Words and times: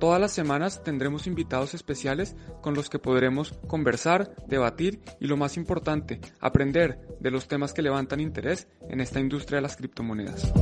todas 0.00 0.20
las 0.20 0.32
semanas 0.32 0.82
tendremos 0.82 1.28
invitados 1.28 1.74
especiales 1.74 2.34
con 2.62 2.74
los 2.74 2.90
que 2.90 2.98
podremos 2.98 3.54
conversar, 3.68 4.34
debatir 4.48 5.00
y 5.20 5.26
lo 5.26 5.36
más 5.36 5.56
importante, 5.56 6.20
aprender 6.40 6.98
de 7.20 7.30
los 7.30 7.46
temas 7.46 7.72
que 7.72 7.82
levantan 7.82 8.18
interés 8.18 8.66
en 8.88 9.00
esta 9.00 9.20
industria 9.20 9.58
de 9.58 9.62
las 9.62 9.76
criptomonedas. 9.76 10.52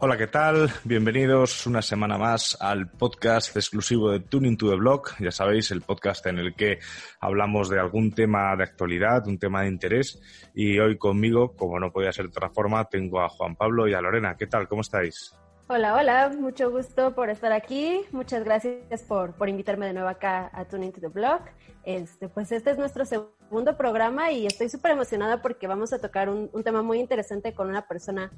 Hola, 0.00 0.16
¿qué 0.16 0.28
tal? 0.28 0.70
Bienvenidos 0.84 1.66
una 1.66 1.82
semana 1.82 2.16
más 2.18 2.56
al 2.60 2.88
podcast 2.88 3.56
exclusivo 3.56 4.12
de 4.12 4.20
Tuning 4.20 4.56
to 4.56 4.70
the 4.70 4.76
Block. 4.76 5.16
Ya 5.18 5.32
sabéis, 5.32 5.72
el 5.72 5.82
podcast 5.82 6.24
en 6.26 6.38
el 6.38 6.54
que 6.54 6.78
hablamos 7.18 7.68
de 7.68 7.80
algún 7.80 8.12
tema 8.12 8.54
de 8.54 8.62
actualidad, 8.62 9.26
un 9.26 9.40
tema 9.40 9.62
de 9.62 9.68
interés. 9.70 10.22
Y 10.54 10.78
hoy 10.78 10.98
conmigo, 10.98 11.56
como 11.56 11.80
no 11.80 11.90
podía 11.90 12.12
ser 12.12 12.26
de 12.26 12.30
otra 12.30 12.48
forma, 12.48 12.84
tengo 12.84 13.20
a 13.20 13.28
Juan 13.28 13.56
Pablo 13.56 13.88
y 13.88 13.94
a 13.94 14.00
Lorena. 14.00 14.36
¿Qué 14.36 14.46
tal? 14.46 14.68
¿Cómo 14.68 14.82
estáis? 14.82 15.34
Hola, 15.66 15.96
hola, 15.96 16.28
mucho 16.28 16.70
gusto 16.70 17.16
por 17.16 17.28
estar 17.28 17.50
aquí. 17.50 18.02
Muchas 18.12 18.44
gracias 18.44 19.02
por, 19.02 19.32
por 19.32 19.48
invitarme 19.48 19.86
de 19.86 19.94
nuevo 19.94 20.08
acá 20.08 20.48
a 20.52 20.64
Tuning 20.64 20.92
to 20.92 21.00
the 21.00 21.08
Block. 21.08 21.42
Este, 21.82 22.28
pues 22.28 22.52
este 22.52 22.70
es 22.70 22.78
nuestro 22.78 23.04
segundo 23.04 23.76
programa 23.76 24.30
y 24.30 24.46
estoy 24.46 24.68
súper 24.68 24.92
emocionada 24.92 25.42
porque 25.42 25.66
vamos 25.66 25.92
a 25.92 26.00
tocar 26.00 26.28
un, 26.28 26.48
un 26.52 26.62
tema 26.62 26.82
muy 26.82 27.00
interesante 27.00 27.52
con 27.52 27.68
una 27.68 27.88
persona 27.88 28.30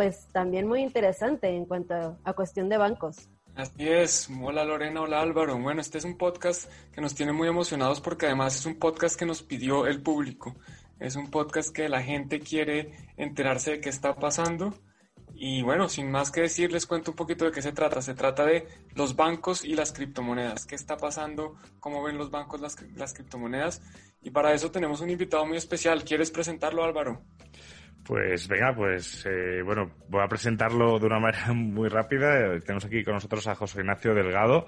pues 0.00 0.28
también 0.32 0.66
muy 0.66 0.80
interesante 0.80 1.54
en 1.54 1.66
cuanto 1.66 2.16
a, 2.24 2.32
cuestión 2.32 2.70
de 2.70 2.78
bancos. 2.78 3.28
Así 3.54 3.86
es, 3.86 4.30
hola 4.42 4.64
Lorena, 4.64 5.02
hola 5.02 5.20
Álvaro. 5.20 5.58
Bueno, 5.58 5.82
este 5.82 5.98
es 5.98 6.06
un 6.06 6.16
podcast 6.16 6.72
que 6.90 7.02
nos 7.02 7.14
tiene 7.14 7.34
muy 7.34 7.48
emocionados 7.48 8.00
porque 8.00 8.24
además 8.24 8.56
es 8.56 8.64
un 8.64 8.78
podcast 8.78 9.18
que 9.18 9.26
nos 9.26 9.42
pidió 9.42 9.86
el 9.86 10.00
público. 10.00 10.54
Es 10.98 11.16
un 11.16 11.30
podcast 11.30 11.68
que 11.68 11.90
la 11.90 12.00
gente 12.00 12.40
quiere 12.40 13.10
enterarse 13.18 13.72
de 13.72 13.80
qué 13.82 13.90
está 13.90 14.16
pasando. 14.16 14.72
Y 15.34 15.60
bueno, 15.60 15.86
sin 15.90 16.10
más 16.10 16.30
que 16.30 16.40
decir, 16.40 16.72
les 16.72 16.86
cuento 16.86 17.10
un 17.10 17.16
poquito 17.18 17.44
de 17.44 17.50
qué 17.50 17.60
se 17.60 17.72
trata. 17.72 18.00
Se 18.00 18.14
trata 18.14 18.46
de 18.46 18.66
los 18.94 19.16
bancos 19.16 19.66
y 19.66 19.74
las 19.74 19.92
criptomonedas. 19.92 20.64
¿Qué 20.64 20.76
está 20.76 20.96
pasando? 20.96 21.56
¿Cómo 21.78 22.02
ven 22.02 22.16
los 22.16 22.30
bancos 22.30 22.62
las, 22.62 22.74
las 22.96 23.12
criptomonedas? 23.12 23.82
Y 24.22 24.30
para 24.30 24.54
eso 24.54 24.70
tenemos 24.70 25.02
un 25.02 25.10
invitado 25.10 25.44
muy 25.44 25.58
especial. 25.58 26.04
¿Quieres 26.04 26.30
presentarlo, 26.30 26.84
Álvaro? 26.84 27.22
Pues 28.04 28.48
venga, 28.48 28.74
pues 28.74 29.24
eh, 29.26 29.62
bueno, 29.62 29.90
voy 30.08 30.22
a 30.22 30.28
presentarlo 30.28 30.98
de 30.98 31.06
una 31.06 31.20
manera 31.20 31.52
muy 31.54 31.88
rápida. 31.88 32.58
Tenemos 32.60 32.84
aquí 32.84 33.04
con 33.04 33.14
nosotros 33.14 33.46
a 33.46 33.54
José 33.54 33.80
Ignacio 33.80 34.14
Delgado. 34.14 34.66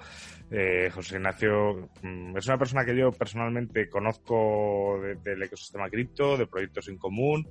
Eh, 0.51 0.89
José 0.91 1.15
Ignacio 1.15 1.89
mm, 2.01 2.37
es 2.37 2.47
una 2.47 2.57
persona 2.57 2.85
que 2.85 2.95
yo 2.95 3.11
personalmente 3.11 3.89
conozco 3.89 4.99
del 5.23 5.43
ecosistema 5.43 5.89
cripto, 5.89 6.37
de 6.37 6.47
proyectos 6.47 6.87
en 6.89 6.97
común 6.97 7.47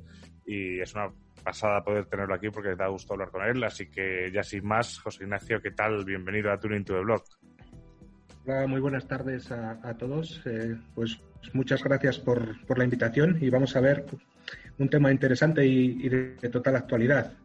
y 0.46 0.80
es 0.80 0.94
una 0.94 1.10
pasada 1.42 1.82
poder 1.82 2.06
tenerlo 2.06 2.34
aquí 2.34 2.48
porque 2.50 2.76
da 2.76 2.86
gusto 2.88 3.14
hablar 3.14 3.30
con 3.30 3.44
él. 3.44 3.62
Así 3.64 3.88
que 3.88 4.30
ya 4.32 4.42
sin 4.42 4.64
más, 4.64 4.98
José 5.00 5.24
Ignacio, 5.24 5.60
¿qué 5.60 5.72
tal? 5.72 6.04
Bienvenido 6.04 6.52
a 6.52 6.58
Tuning 6.58 6.84
to 6.84 6.94
the 6.94 7.00
Blog. 7.00 7.22
Hola, 8.46 8.66
muy 8.66 8.80
buenas 8.80 9.06
tardes 9.06 9.50
a, 9.50 9.96
todos. 9.98 10.40
Eh, 10.46 10.76
pues 10.94 11.20
muchas 11.52 11.82
gracias 11.82 12.18
por, 12.18 12.64
por 12.66 12.78
la 12.78 12.84
invitación 12.84 13.38
y 13.40 13.50
vamos 13.50 13.76
a 13.76 13.80
ver 13.80 14.04
un 14.78 14.88
tema 14.88 15.10
interesante 15.10 15.64
y, 15.64 16.08
de, 16.08 16.48
total 16.50 16.76
actualidad. 16.76 17.32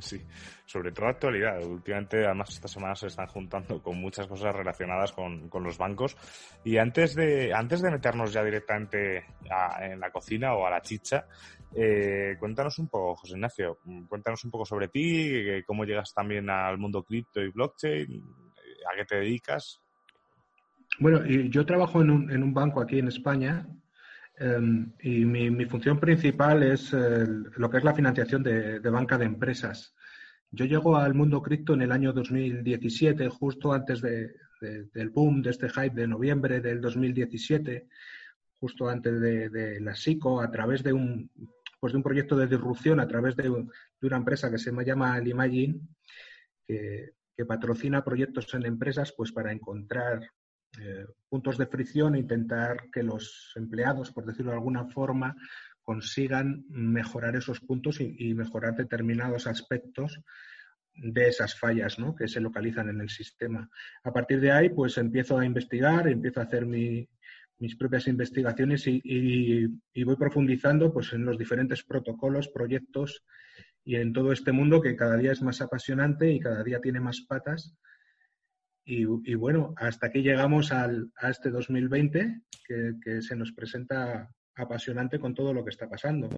Sí, 0.00 0.20
sobre 0.66 0.90
todo 0.90 1.06
actualidad. 1.06 1.62
Últimamente, 1.64 2.24
además, 2.26 2.50
esta 2.50 2.66
semana 2.66 2.96
se 2.96 3.06
están 3.06 3.28
juntando 3.28 3.80
con 3.80 4.00
muchas 4.00 4.26
cosas 4.26 4.52
relacionadas 4.52 5.12
con, 5.12 5.48
los 5.62 5.78
bancos. 5.78 6.16
Y 6.64 6.76
antes 6.76 7.14
de, 7.14 7.54
antes 7.54 7.80
de 7.80 7.92
meternos 7.92 8.32
ya 8.32 8.42
directamente 8.42 9.26
en 9.80 10.00
la 10.00 10.10
cocina 10.10 10.54
o 10.54 10.66
a 10.66 10.70
la 10.70 10.82
chicha, 10.82 11.24
eh, 11.72 12.34
cuéntanos 12.40 12.80
un 12.80 12.88
poco, 12.88 13.14
José 13.14 13.34
Ignacio, 13.34 13.78
cuéntanos 14.08 14.44
un 14.44 14.50
poco 14.50 14.64
sobre 14.64 14.88
ti, 14.88 15.62
cómo 15.64 15.84
llegas 15.84 16.12
también 16.12 16.50
al 16.50 16.76
mundo 16.76 17.04
cripto 17.04 17.40
y 17.40 17.52
blockchain, 17.52 18.24
a 18.92 18.96
qué 18.96 19.04
te 19.04 19.16
dedicas. 19.16 19.80
Bueno, 20.98 21.24
yo 21.24 21.64
trabajo 21.64 22.02
en 22.02 22.10
un, 22.10 22.30
en 22.32 22.42
un 22.42 22.52
banco 22.52 22.80
aquí 22.80 22.98
en 22.98 23.06
España 23.06 23.66
Em, 24.40 24.94
y 25.02 25.26
mi, 25.26 25.66
función 25.66 26.00
principal 26.00 26.62
es 26.62 26.94
lo 26.94 27.68
que 27.68 27.76
es 27.76 27.84
la 27.84 27.92
financiación 27.92 28.42
de, 28.42 28.78
banca 28.78 29.18
de 29.18 29.26
empresas. 29.26 29.94
Yo 30.50 30.64
llego 30.64 30.96
al 30.96 31.12
mundo 31.12 31.42
cripto 31.42 31.74
en 31.74 31.82
el 31.82 31.92
año 31.92 32.14
2017, 32.14 33.28
justo 33.28 33.74
antes 33.74 34.00
del 34.00 35.10
boom 35.10 35.42
de 35.42 35.50
este 35.50 35.68
hype 35.68 35.94
de 35.94 36.08
noviembre 36.08 36.60
del 36.62 36.80
2017, 36.80 37.86
justo 38.58 38.88
antes 38.88 39.20
de, 39.20 39.78
la 39.80 39.94
SICO, 39.94 40.40
a 40.40 40.50
través 40.50 40.82
de 40.82 40.94
un, 40.94 41.30
pues 41.78 41.92
de 41.92 41.98
un 41.98 42.02
proyecto 42.02 42.34
de 42.34 42.46
disrupción, 42.46 42.98
a 42.98 43.06
través 43.06 43.36
de, 43.36 43.50
una 43.50 44.16
empresa 44.16 44.50
que 44.50 44.58
se 44.58 44.72
llama 44.72 45.20
Limagine, 45.20 45.80
que, 46.66 47.10
que 47.36 47.44
patrocina 47.44 48.02
proyectos 48.02 48.54
en 48.54 48.64
empresas 48.64 49.12
pues 49.14 49.32
para 49.32 49.52
encontrar 49.52 50.30
eh, 50.78 51.04
puntos 51.28 51.58
de 51.58 51.66
fricción 51.66 52.14
e 52.14 52.20
intentar 52.20 52.90
que 52.92 53.02
los 53.02 53.52
empleados, 53.56 54.12
por 54.12 54.24
decirlo 54.24 54.52
de 54.52 54.58
alguna 54.58 54.86
forma, 54.86 55.34
consigan 55.82 56.64
mejorar 56.68 57.34
esos 57.34 57.60
puntos 57.60 58.00
y, 58.00 58.34
mejorar 58.34 58.76
determinados 58.76 59.48
aspectos 59.48 60.20
de 60.94 61.28
esas 61.28 61.58
fallas 61.58 61.98
¿no? 61.98 62.14
que 62.14 62.28
se 62.28 62.40
localizan 62.40 62.88
en 62.88 63.00
el 63.00 63.08
sistema. 63.08 63.68
A 64.04 64.12
partir 64.12 64.40
de 64.40 64.52
ahí, 64.52 64.68
pues 64.68 64.98
empiezo 64.98 65.38
a 65.38 65.44
investigar, 65.44 66.06
empiezo 66.06 66.40
a 66.40 66.44
hacer 66.44 66.66
mis 66.66 67.76
propias 67.76 68.06
investigaciones 68.06 68.84
y, 68.86 69.66
voy 70.04 70.16
profundizando 70.16 70.92
pues, 70.92 71.12
en 71.12 71.24
los 71.24 71.36
diferentes 71.36 71.82
protocolos, 71.82 72.48
proyectos 72.48 73.24
y 73.84 73.96
en 73.96 74.12
todo 74.12 74.30
este 74.30 74.52
mundo 74.52 74.80
que 74.80 74.94
cada 74.94 75.16
día 75.16 75.32
es 75.32 75.42
más 75.42 75.60
apasionante 75.60 76.30
y 76.30 76.38
cada 76.38 76.62
día 76.62 76.80
tiene 76.80 77.00
más 77.00 77.22
patas 77.22 77.74
y, 78.92 79.34
bueno, 79.34 79.72
hasta 79.76 80.08
aquí 80.08 80.20
llegamos 80.20 80.72
al, 80.72 81.12
a 81.16 81.30
este 81.30 81.50
2020 81.50 82.42
que, 82.66 83.22
se 83.22 83.36
nos 83.36 83.52
presenta 83.52 84.28
apasionante 84.56 85.20
con 85.20 85.32
todo 85.32 85.54
lo 85.54 85.62
que 85.62 85.70
está 85.70 85.88
pasando. 85.88 86.28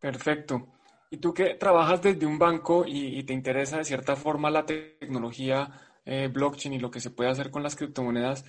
Perfecto. 0.00 0.72
Y 1.10 1.18
tú 1.18 1.34
que 1.34 1.54
trabajas 1.54 2.00
desde 2.00 2.24
un 2.24 2.38
banco 2.38 2.84
y, 2.86 3.22
te 3.24 3.34
interesa 3.34 3.78
de 3.78 3.84
cierta 3.84 4.16
forma 4.16 4.50
la 4.50 4.64
tecnología 4.64 5.70
eh, 6.04 6.28
blockchain 6.32 6.74
y 6.74 6.80
lo 6.80 6.90
que 6.90 7.00
se 7.00 7.10
puede 7.10 7.30
hacer 7.30 7.50
con 7.50 7.62
las 7.62 7.76
criptomonedas, 7.76 8.44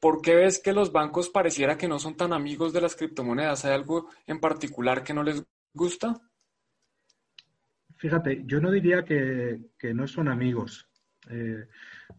¿por 0.00 0.20
qué 0.22 0.34
ves 0.34 0.58
que 0.58 0.72
los 0.72 0.90
bancos 0.90 1.30
pareciera 1.30 1.78
que 1.78 1.88
no 1.88 2.00
son 2.00 2.16
tan 2.16 2.32
amigos 2.32 2.72
de 2.72 2.80
las 2.80 2.96
criptomonedas? 2.96 3.64
¿Hay 3.64 3.74
algo 3.74 4.08
en 4.26 4.40
particular 4.40 5.04
que 5.04 5.14
no 5.14 5.22
les 5.22 5.42
gusta? 5.72 6.20
Fíjate, 7.96 8.42
yo 8.46 8.60
no 8.60 8.70
diría 8.70 9.04
que, 9.04 9.60
no 9.94 10.06
son 10.06 10.28
amigos. 10.28 10.88
Eh, 11.30 11.66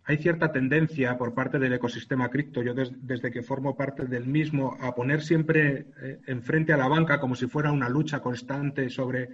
hay 0.04 0.18
cierta 0.18 0.52
tendencia 0.52 1.18
por 1.18 1.34
parte 1.34 1.60
del 1.60 1.74
ecosistema 1.74 2.30
cripto, 2.30 2.64
yo 2.64 2.74
desde 2.74 3.32
que 3.32 3.44
formo 3.44 3.76
parte 3.76 4.06
del 4.06 4.26
mismo, 4.26 4.78
a 4.82 4.96
poner 4.96 5.22
siempre 5.22 5.88
eh, 6.02 6.20
enfrente 6.28 6.74
a 6.74 6.78
la 6.78 6.88
banca 6.88 7.20
como 7.20 7.36
si 7.36 7.48
fuera 7.48 7.72
una 7.72 7.90
lucha 7.90 8.20
constante 8.20 8.90
sobre 8.90 9.30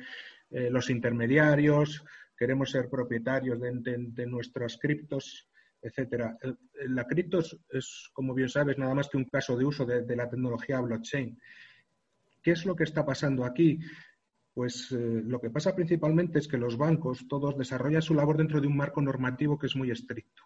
eh, 0.50 0.70
los 0.70 0.90
intermediarios, 0.90 2.04
queremos 2.38 2.72
ser 2.72 2.90
propietarios 2.90 3.60
de, 3.62 4.26
nuestros 4.26 4.78
criptos, 4.78 5.48
etcétera. 5.82 6.38
La 6.88 7.06
cripto 7.06 7.40
es, 7.40 8.10
como 8.14 8.34
bien 8.34 8.50
sabes, 8.50 8.78
nada 8.78 8.96
más 8.96 9.08
que 9.08 9.18
un 9.18 9.26
caso 9.26 9.56
de 9.56 9.66
uso 9.66 9.86
de 9.86 10.16
la 10.16 10.30
tecnología 10.30 10.82
blockchain. 10.82 11.40
¿Qué 12.42 12.52
es 12.52 12.66
lo 12.66 12.76
que 12.76 12.84
está 12.84 13.06
pasando 13.06 13.46
aquí? 13.46 13.80
Pues 14.54 14.92
eh, 14.92 15.22
lo 15.26 15.40
que 15.40 15.50
pasa 15.50 15.76
principalmente 15.76 16.40
es 16.40 16.48
que 16.48 16.58
los 16.58 16.78
bancos 16.78 17.26
todos 17.30 17.58
desarrollan 17.58 18.02
su 18.02 18.14
labor 18.14 18.38
dentro 18.38 18.60
de 18.60 18.68
un 18.68 18.76
marco 18.76 19.02
normativo 19.02 19.58
que 19.58 19.68
es 19.68 19.76
muy 19.76 19.92
estricto, 19.92 20.44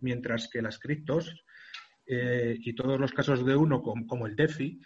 mientras 0.00 0.48
que 0.48 0.62
las 0.62 0.78
criptos 0.78 1.44
eh, 2.06 2.56
y 2.58 2.74
todos 2.74 2.98
los 2.98 3.12
casos 3.12 3.44
de 3.44 3.54
uno, 3.54 3.82
como, 3.82 4.26
el 4.26 4.36
DeFi, 4.36 4.80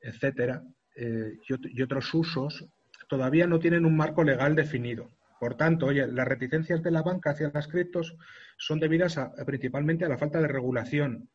etcétera, 0.00 0.64
eh, 0.96 1.38
y, 1.48 1.82
otros 1.82 2.12
usos, 2.12 2.66
todavía 3.08 3.46
no 3.46 3.60
tienen 3.60 3.86
un 3.86 3.96
marco 3.96 4.24
legal 4.24 4.56
definido. 4.56 5.10
Por 5.38 5.56
tanto, 5.56 5.86
oye, 5.86 6.06
las 6.08 6.26
reticencias 6.26 6.82
de 6.82 6.90
la 6.90 7.02
banca 7.02 7.30
hacia 7.30 7.52
las 7.54 7.68
criptos 7.68 8.16
son 8.56 8.80
debidas 8.80 9.20
principalmente 9.44 10.04
a 10.04 10.08
la 10.08 10.18
falta 10.18 10.40
de 10.40 10.48
regulación 10.48 11.28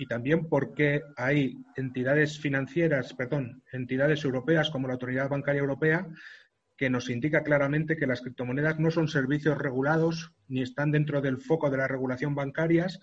y 0.00 0.06
también 0.06 0.48
porque 0.48 1.02
hay 1.14 1.62
entidades 1.76 2.40
financieras, 2.40 3.12
perdón, 3.12 3.62
entidades 3.70 4.24
europeas 4.24 4.70
como 4.70 4.86
la 4.86 4.94
Autoridad 4.94 5.28
Bancaria 5.28 5.60
Europea 5.60 6.08
que 6.74 6.88
nos 6.88 7.10
indica 7.10 7.42
claramente 7.42 7.98
que 7.98 8.06
las 8.06 8.22
criptomonedas 8.22 8.78
no 8.78 8.90
son 8.90 9.08
servicios 9.08 9.58
regulados, 9.58 10.32
ni 10.48 10.62
están 10.62 10.90
dentro 10.90 11.20
del 11.20 11.36
foco 11.36 11.68
de 11.68 11.76
la 11.76 11.86
regulación 11.86 12.34
bancarias, 12.34 12.98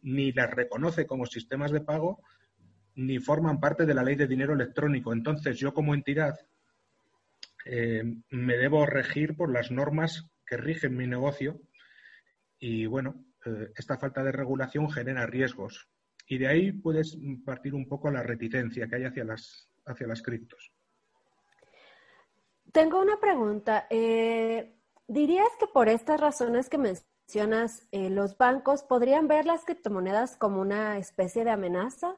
ni 0.00 0.32
las 0.32 0.50
reconoce 0.50 1.06
como 1.06 1.26
sistemas 1.26 1.70
de 1.70 1.82
pago, 1.82 2.24
ni 2.96 3.20
forman 3.20 3.60
parte 3.60 3.86
de 3.86 3.94
la 3.94 4.02
ley 4.02 4.16
de 4.16 4.26
dinero 4.26 4.54
electrónico. 4.54 5.12
Entonces, 5.12 5.56
yo 5.60 5.72
como 5.72 5.94
entidad 5.94 6.40
eh, 7.66 8.02
me 8.30 8.56
debo 8.56 8.84
regir 8.84 9.36
por 9.36 9.52
las 9.52 9.70
normas 9.70 10.28
que 10.44 10.56
rigen 10.56 10.96
mi 10.96 11.06
negocio 11.06 11.60
y, 12.58 12.86
bueno, 12.86 13.24
eh, 13.46 13.70
esta 13.76 13.96
falta 13.96 14.24
de 14.24 14.32
regulación 14.32 14.90
genera 14.90 15.24
riesgos. 15.26 15.91
Y 16.32 16.38
de 16.38 16.48
ahí 16.48 16.72
puedes 16.72 17.18
partir 17.44 17.74
un 17.74 17.86
poco 17.86 18.10
la 18.10 18.22
reticencia 18.22 18.88
que 18.88 18.96
hay 18.96 19.04
hacia 19.04 19.22
las, 19.22 19.68
hacia 19.84 20.06
las 20.06 20.22
criptos. 20.22 20.72
Tengo 22.72 23.02
una 23.02 23.20
pregunta. 23.20 23.86
Eh, 23.90 24.78
¿Dirías 25.06 25.50
que 25.60 25.66
por 25.66 25.90
estas 25.90 26.18
razones 26.18 26.70
que 26.70 26.78
mencionas, 26.78 27.86
eh, 27.92 28.08
los 28.08 28.38
bancos 28.38 28.82
podrían 28.82 29.28
ver 29.28 29.44
las 29.44 29.66
criptomonedas 29.66 30.38
como 30.38 30.62
una 30.62 30.96
especie 30.96 31.44
de 31.44 31.50
amenaza? 31.50 32.16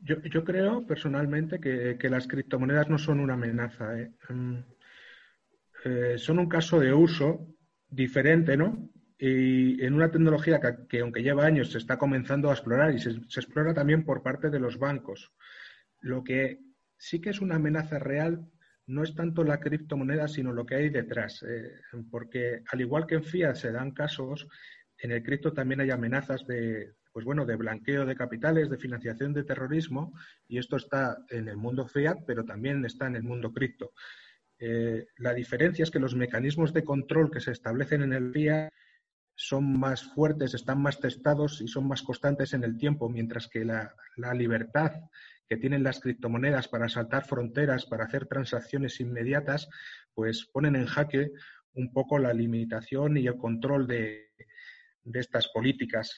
Yo, 0.00 0.44
creo 0.44 0.86
personalmente 0.86 1.58
que, 1.58 2.10
las 2.10 2.28
criptomonedas 2.28 2.90
no 2.90 2.98
son 2.98 3.20
una 3.20 3.32
amenaza. 3.32 3.94
Mm, 4.28 4.58
son 6.18 6.38
un 6.38 6.48
caso 6.50 6.78
de 6.78 6.92
uso 6.92 7.46
diferente, 7.88 8.58
¿no? 8.58 8.90
Y 9.24 9.80
en 9.84 9.94
una 9.94 10.10
tecnología 10.10 10.60
que, 10.88 10.98
aunque 10.98 11.22
lleva 11.22 11.46
años, 11.46 11.70
se 11.70 11.78
está 11.78 11.96
comenzando 11.96 12.50
a 12.50 12.54
explorar 12.54 12.92
y 12.92 12.98
se, 12.98 13.10
explora 13.10 13.72
también 13.72 14.04
por 14.04 14.20
parte 14.20 14.50
de 14.50 14.58
los 14.58 14.80
bancos. 14.80 15.32
Lo 16.00 16.24
que 16.24 16.58
sí 16.96 17.20
que 17.20 17.30
es 17.30 17.40
una 17.40 17.54
amenaza 17.54 18.00
real 18.00 18.50
no 18.88 19.04
es 19.04 19.14
tanto 19.14 19.44
la 19.44 19.60
criptomoneda, 19.60 20.26
sino 20.26 20.52
lo 20.52 20.66
que 20.66 20.74
hay 20.74 20.88
detrás. 20.88 21.44
Eh, 21.48 21.70
porque 22.10 22.64
al 22.66 22.80
igual 22.80 23.06
que 23.06 23.14
en 23.14 23.22
fiat 23.22 23.54
se 23.54 23.70
dan 23.70 23.92
casos, 23.92 24.48
en 24.98 25.12
el 25.12 25.22
cripto 25.22 25.52
también 25.52 25.80
hay 25.82 25.92
amenazas 25.92 26.44
de, 26.44 26.94
pues 27.12 27.24
bueno, 27.24 27.46
de 27.46 27.54
blanqueo 27.54 28.04
de 28.04 28.16
capitales, 28.16 28.70
de 28.70 28.78
financiación 28.78 29.32
de 29.32 29.44
terrorismo, 29.44 30.18
y 30.48 30.58
esto 30.58 30.74
está 30.74 31.16
en 31.30 31.46
el 31.46 31.56
mundo 31.56 31.86
fiat, 31.86 32.24
pero 32.26 32.44
también 32.44 32.84
está 32.84 33.06
en 33.06 33.14
el 33.14 33.22
mundo 33.22 33.52
cripto. 33.52 33.92
Eh, 34.58 35.06
la 35.18 35.32
diferencia 35.32 35.84
es 35.84 35.92
que 35.92 36.00
los 36.00 36.16
mecanismos 36.16 36.72
de 36.72 36.82
control 36.82 37.30
que 37.30 37.40
se 37.40 37.52
establecen 37.52 38.02
en 38.02 38.14
el 38.14 38.32
fiat 38.32 38.68
son 39.34 39.78
más 39.78 40.02
fuertes, 40.02 40.54
están 40.54 40.80
más 40.80 41.00
testados 41.00 41.60
y 41.60 41.68
son 41.68 41.88
más 41.88 42.02
constantes 42.02 42.52
en 42.54 42.64
el 42.64 42.76
tiempo, 42.76 43.08
mientras 43.08 43.48
que 43.48 43.64
la, 43.64 43.94
libertad 44.34 44.92
que 45.48 45.56
tienen 45.56 45.82
las 45.82 46.00
criptomonedas 46.00 46.68
para 46.68 46.88
saltar 46.88 47.24
fronteras, 47.24 47.86
para 47.86 48.04
hacer 48.04 48.26
transacciones 48.26 49.00
inmediatas, 49.00 49.68
pues 50.14 50.46
ponen 50.46 50.76
en 50.76 50.86
jaque 50.86 51.32
un 51.74 51.92
poco 51.92 52.18
la 52.18 52.32
limitación 52.32 53.16
y 53.16 53.26
el 53.26 53.36
control 53.36 53.86
de, 53.86 54.30
estas 55.12 55.48
políticas. 55.48 56.16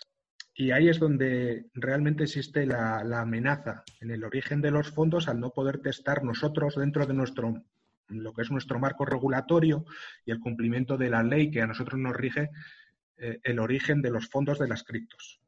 Y 0.57 0.71
ahí 0.71 0.89
es 0.89 1.01
donde 1.01 1.67
realmente 1.75 2.25
existe 2.25 2.67
la, 2.67 3.03
la, 3.03 3.23
amenaza 3.23 3.83
en 4.01 4.11
el 4.11 4.23
origen 4.23 4.61
de 4.61 4.71
los 4.71 4.91
fondos 4.91 5.27
al 5.27 5.41
no 5.41 5.51
poder 5.51 5.79
testar 5.79 6.23
nosotros 6.23 6.77
dentro 6.77 7.07
de 7.07 7.15
nuestro 7.15 7.65
lo 8.09 8.35
que 8.35 8.43
es 8.43 8.51
nuestro 8.51 8.79
marco 8.79 9.05
regulatorio 9.05 9.85
y 10.27 10.31
el 10.31 10.41
cumplimiento 10.41 10.97
de 10.97 11.11
la 11.11 11.23
ley 11.23 11.51
que 11.51 11.63
a 11.63 11.67
nosotros 11.67 11.99
nos 11.99 12.15
rige, 12.15 12.51
eh, 13.19 13.39
el 13.43 13.59
origen 13.59 14.03
de 14.03 14.11
los 14.11 14.29
fondos 14.29 14.59
de 14.59 14.69
las 14.69 14.83
criptos. 14.83 15.41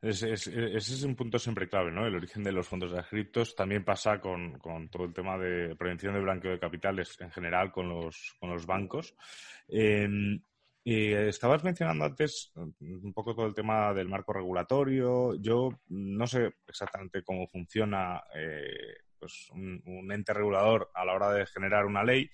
ese 0.00 0.32
es 0.32 1.02
un 1.02 1.14
punto 1.14 1.38
siempre 1.38 1.68
clave, 1.68 1.92
¿no? 1.92 2.06
El 2.06 2.14
origen 2.14 2.42
de 2.42 2.52
los 2.52 2.66
fondos 2.66 2.90
de 2.90 2.98
las 2.98 3.08
criptos 3.08 3.54
también 3.54 3.84
pasa 3.84 4.20
con, 4.20 4.58
todo 4.90 5.04
el 5.04 5.12
tema 5.12 5.38
de 5.38 5.76
prevención 5.76 6.14
de 6.14 6.20
blanqueo 6.20 6.52
de 6.52 6.58
capitales 6.58 7.16
en 7.20 7.30
general 7.30 7.70
con 7.70 7.88
los, 7.88 8.34
con 8.40 8.50
los 8.50 8.66
bancos. 8.66 9.14
Em, 9.68 10.40
estabas 10.84 11.62
mencionando 11.62 12.04
antes 12.04 12.52
un 12.56 13.12
poco 13.12 13.34
todo 13.34 13.46
el 13.46 13.54
tema 13.54 13.94
del 13.94 14.08
marco 14.08 14.32
regulatorio. 14.32 15.34
Yo 15.36 15.80
no 15.88 16.26
sé 16.26 16.54
exactamente 16.66 17.22
cómo 17.22 17.46
funciona 17.46 18.22
eh, 18.34 19.01
pues 19.22 19.48
un, 19.52 20.10
ente 20.10 20.34
regulador 20.34 20.90
a 20.94 21.04
la 21.04 21.14
hora 21.14 21.30
de 21.30 21.46
generar 21.46 21.86
una 21.86 22.02
ley, 22.02 22.28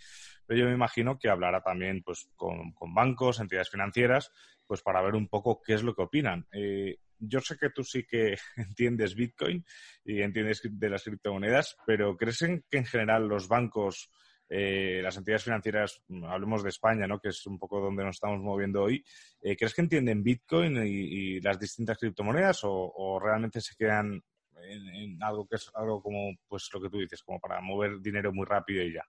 pero 0.47 0.61
yo 0.61 0.67
me 0.67 0.73
imagino 0.73 1.19
que 1.19 1.29
hablará 1.29 1.61
también 1.61 2.03
pues, 2.03 2.31
con, 2.35 2.73
bancos, 2.95 3.41
entidades 3.41 3.69
financieras, 3.69 4.33
pues 4.67 4.81
para 4.81 5.03
ver 5.03 5.15
un 5.15 5.29
poco 5.29 5.61
qué 5.61 5.75
es 5.75 5.83
lo 5.83 5.95
que 5.95 6.01
opinan. 6.01 6.47
Eh, 6.51 6.97
yo 7.19 7.41
sé 7.41 7.59
que 7.59 7.69
tú 7.69 7.85
sí 7.85 8.05
que 8.05 8.39
entiendes 8.57 9.15
Bitcoin 9.15 9.67
y 10.03 10.23
entiendes 10.23 10.63
de 10.65 10.89
las 10.89 11.05
criptomonedas, 11.05 11.77
pero 11.87 12.17
¿crees 12.17 12.39
que 12.39 12.79
en 12.79 12.87
general 12.87 13.29
los 13.29 13.49
bancos, 13.49 14.11
eh, 14.49 15.01
las 15.03 15.19
entidades 15.19 15.45
financieras, 15.45 16.03
hablemos 16.25 16.63
de 16.63 16.71
España, 16.71 17.07
¿no? 17.07 17.21
que 17.21 17.29
es 17.29 17.47
un 17.47 17.59
poco 17.59 17.83
donde 17.83 18.03
nos 18.03 18.17
estamos 18.17 18.41
moviendo 18.41 18.83
hoy, 18.83 19.05
eh, 19.43 19.59
¿crees 19.59 19.75
que 19.75 19.83
entienden 19.83 20.23
Bitcoin 20.23 20.79
y, 20.87 21.39
las 21.43 21.61
distintas 21.61 21.99
criptomonedas 21.99 22.61
o, 22.63 23.21
realmente 23.23 23.61
se 23.61 23.77
quedan 23.77 24.23
en, 24.63 25.23
algo 25.23 25.47
que 25.47 25.57
es 25.57 25.71
algo 25.75 26.03
como 26.03 26.33
pues 26.49 26.69
lo 26.73 26.81
que 26.81 26.91
tú 26.91 26.99
dices, 26.99 27.23
como 27.23 27.41
para 27.41 27.61
mover 27.61 28.01
dinero 28.01 28.33
muy 28.33 28.47
rápido 28.47 28.83
y 28.83 28.95
ya? 28.95 29.05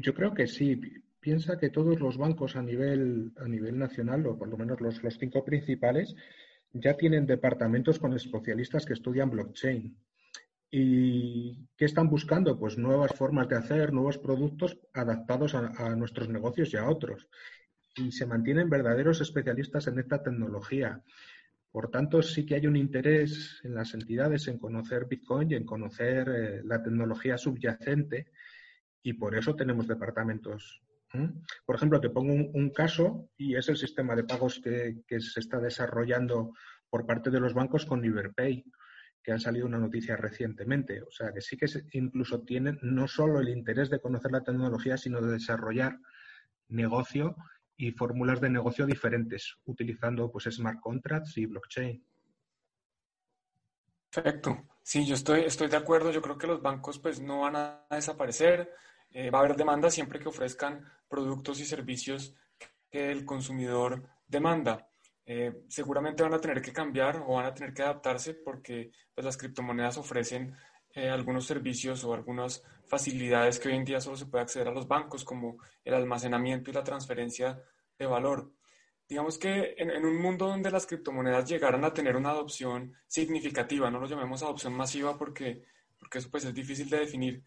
yo 0.00 0.12
creo 0.14 0.34
que 0.34 0.46
sí. 0.46 0.80
Piensa 1.20 1.58
que 1.58 1.70
todos 1.70 2.00
los 2.00 2.16
bancos 2.16 2.56
a 2.56 2.62
nivel, 2.62 3.32
a 3.38 3.48
nivel 3.48 3.78
nacional, 3.78 4.26
o 4.26 4.38
por 4.38 4.48
lo 4.48 4.56
menos 4.56 4.80
los, 4.80 5.02
los 5.02 5.18
cinco 5.18 5.44
principales, 5.44 6.14
ya 6.72 6.96
tienen 6.96 7.26
departamentos 7.26 7.98
con 7.98 8.12
especialistas 8.12 8.86
que 8.86 8.92
estudian 8.92 9.30
blockchain. 9.30 9.96
¿Y 10.70 11.66
qué 11.76 11.86
están 11.86 12.08
buscando? 12.10 12.58
Pues 12.58 12.76
nuevas 12.76 13.12
formas 13.14 13.48
de 13.48 13.56
hacer, 13.56 13.92
nuevos 13.92 14.18
productos 14.18 14.78
adaptados 14.92 15.54
a, 15.54 15.72
a, 15.76 15.96
nuestros 15.96 16.28
negocios 16.28 16.72
y 16.72 16.76
a 16.76 16.88
otros. 16.88 17.28
Y 17.96 18.12
se 18.12 18.26
mantienen 18.26 18.68
verdaderos 18.68 19.20
especialistas 19.20 19.86
en 19.86 19.98
esta 19.98 20.22
tecnología. 20.22 21.02
Por 21.70 21.90
tanto, 21.90 22.22
sí 22.22 22.46
que 22.46 22.54
hay 22.54 22.66
un 22.66 22.76
interés 22.76 23.60
en 23.62 23.74
las 23.74 23.92
entidades 23.94 24.48
en 24.48 24.58
conocer 24.58 25.06
Bitcoin 25.06 25.50
y 25.50 25.54
en 25.54 25.64
conocer 25.64 26.28
eh, 26.28 26.62
la 26.64 26.82
tecnología 26.82 27.36
subyacente 27.36 28.32
y 29.02 29.12
por 29.14 29.36
eso 29.36 29.54
tenemos 29.54 29.86
departamentos. 29.86 30.82
Por 31.64 31.76
ejemplo, 31.76 32.00
te 32.00 32.10
pongo 32.10 32.34
un, 32.34 32.70
caso 32.70 33.30
y 33.38 33.56
es 33.56 33.68
el 33.70 33.78
sistema 33.78 34.14
de 34.14 34.24
pagos 34.24 34.60
que, 34.62 35.02
se 35.20 35.40
está 35.40 35.58
desarrollando 35.58 36.52
por 36.90 37.06
parte 37.06 37.30
de 37.30 37.40
los 37.40 37.54
bancos 37.54 37.86
con 37.86 38.02
Liberpay, 38.02 38.64
que 39.22 39.32
han 39.32 39.40
salido 39.40 39.66
una 39.66 39.78
noticia 39.78 40.16
recientemente. 40.16 41.02
O 41.02 41.10
sea, 41.10 41.32
que 41.32 41.40
sí 41.40 41.56
que 41.56 41.66
incluso 41.92 42.42
tienen 42.42 42.78
no 42.82 43.08
solo 43.08 43.40
el 43.40 43.48
interés 43.48 43.88
de 43.88 44.00
conocer 44.00 44.32
la 44.32 44.44
tecnología, 44.44 44.98
sino 44.98 45.22
de 45.22 45.32
desarrollar 45.32 45.98
negocio 46.68 47.36
y 47.78 47.92
fórmulas 47.92 48.40
de 48.40 48.50
negocio 48.50 48.84
diferentes, 48.84 49.56
utilizando 49.64 50.30
pues 50.30 50.44
smart 50.50 50.80
contracts 50.80 51.38
y 51.38 51.46
blockchain. 51.46 52.04
Perfecto. 54.10 54.64
Sí, 54.82 55.06
yo 55.06 55.14
estoy, 55.14 55.42
estoy 55.42 55.68
de 55.68 55.76
acuerdo. 55.76 56.10
Yo 56.10 56.20
creo 56.20 56.36
que 56.36 56.46
los 56.46 56.60
bancos 56.60 56.98
pues 56.98 57.20
no 57.20 57.40
van 57.42 57.56
a 57.56 57.86
desaparecer. 57.90 58.74
Eh, 59.10 59.30
va 59.30 59.38
a 59.38 59.42
haber 59.42 59.56
demanda 59.56 59.90
siempre 59.90 60.18
que 60.18 60.28
ofrezcan 60.28 60.84
productos 61.08 61.60
y 61.60 61.64
servicios 61.64 62.34
que 62.90 63.12
el 63.12 63.24
consumidor 63.24 64.02
demanda. 64.26 64.88
Eh, 65.24 65.64
seguramente 65.68 66.22
van 66.22 66.34
a 66.34 66.40
tener 66.40 66.60
que 66.60 66.72
cambiar 66.72 67.22
o 67.26 67.34
van 67.34 67.46
a 67.46 67.54
tener 67.54 67.72
que 67.74 67.82
adaptarse 67.82 68.34
porque 68.34 68.90
pues, 69.14 69.24
las 69.24 69.36
criptomonedas 69.36 69.98
ofrecen 69.98 70.54
algunos 70.94 71.46
servicios 71.46 72.02
o 72.04 72.12
algunas 72.12 72.62
facilidades 72.86 73.58
que 73.58 73.68
hoy 73.68 73.76
en 73.76 73.84
día 73.84 74.00
solo 74.00 74.16
se 74.16 74.26
puede 74.26 74.42
acceder 74.42 74.68
a 74.68 74.72
los 74.72 74.88
bancos, 74.88 75.24
como 75.24 75.58
el 75.84 75.94
almacenamiento 75.94 76.70
y 76.70 76.74
la 76.74 76.82
transferencia 76.82 77.62
de 77.98 78.06
valor. 78.06 78.50
Digamos 79.08 79.38
que 79.38 79.74
en, 79.78 79.90
en, 79.90 80.04
un 80.04 80.20
mundo 80.20 80.48
donde 80.48 80.70
las 80.70 80.86
criptomonedas 80.86 81.48
llegaran 81.48 81.84
a 81.84 81.92
tener 81.94 82.16
una 82.16 82.30
adopción 82.30 82.94
significativa, 83.06 83.90
no 83.90 84.00
lo 84.00 84.06
llamemos 84.06 84.42
adopción 84.42 84.74
masiva 84.74 85.16
porque, 85.16 85.64
porque 85.98 86.18
eso 86.18 86.30
pues 86.30 86.44
es 86.44 86.54
difícil 86.54 86.90
de 86.90 87.00
definir, 87.00 87.42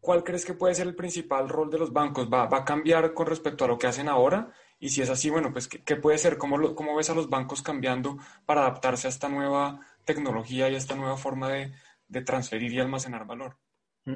¿cuál 0.00 0.22
crees 0.22 0.44
que 0.44 0.54
puede 0.54 0.74
ser 0.74 0.86
el 0.86 0.94
principal 0.94 1.48
rol 1.48 1.70
de 1.70 1.78
los 1.78 1.92
bancos? 1.92 2.28
¿Va, 2.32 2.46
va 2.46 2.58
a 2.58 2.64
cambiar 2.64 3.14
con 3.14 3.26
respecto 3.26 3.64
a 3.64 3.68
lo 3.68 3.78
que 3.78 3.86
hacen 3.86 4.08
ahora? 4.08 4.52
Y 4.78 4.90
si 4.90 5.02
es 5.02 5.10
así, 5.10 5.30
bueno, 5.30 5.52
pues 5.52 5.68
¿qué, 5.68 5.96
puede 5.96 6.18
ser? 6.18 6.38
¿Cómo, 6.38 6.74
¿Cómo 6.74 6.96
ves 6.96 7.10
a 7.10 7.14
los 7.14 7.30
bancos 7.30 7.62
cambiando 7.62 8.18
para 8.46 8.62
adaptarse 8.62 9.06
a 9.06 9.10
esta 9.10 9.28
nueva 9.28 9.80
tecnología 10.04 10.68
y 10.68 10.74
a 10.74 10.78
esta 10.78 10.96
nueva 10.96 11.16
forma 11.16 11.48
de, 11.48 11.72
de 12.12 12.22
transferir 12.22 12.72
y 12.72 12.78
almacenar 12.78 13.26
valor? 13.26 13.58
Mm. 14.04 14.12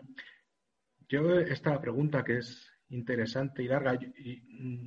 Yo 1.08 1.38
esta 1.40 1.80
pregunta 1.80 2.22
que 2.22 2.38
es 2.38 2.70
interesante 2.90 3.62
y 3.62 3.68
larga, 3.68 3.94
mm, 3.94 4.86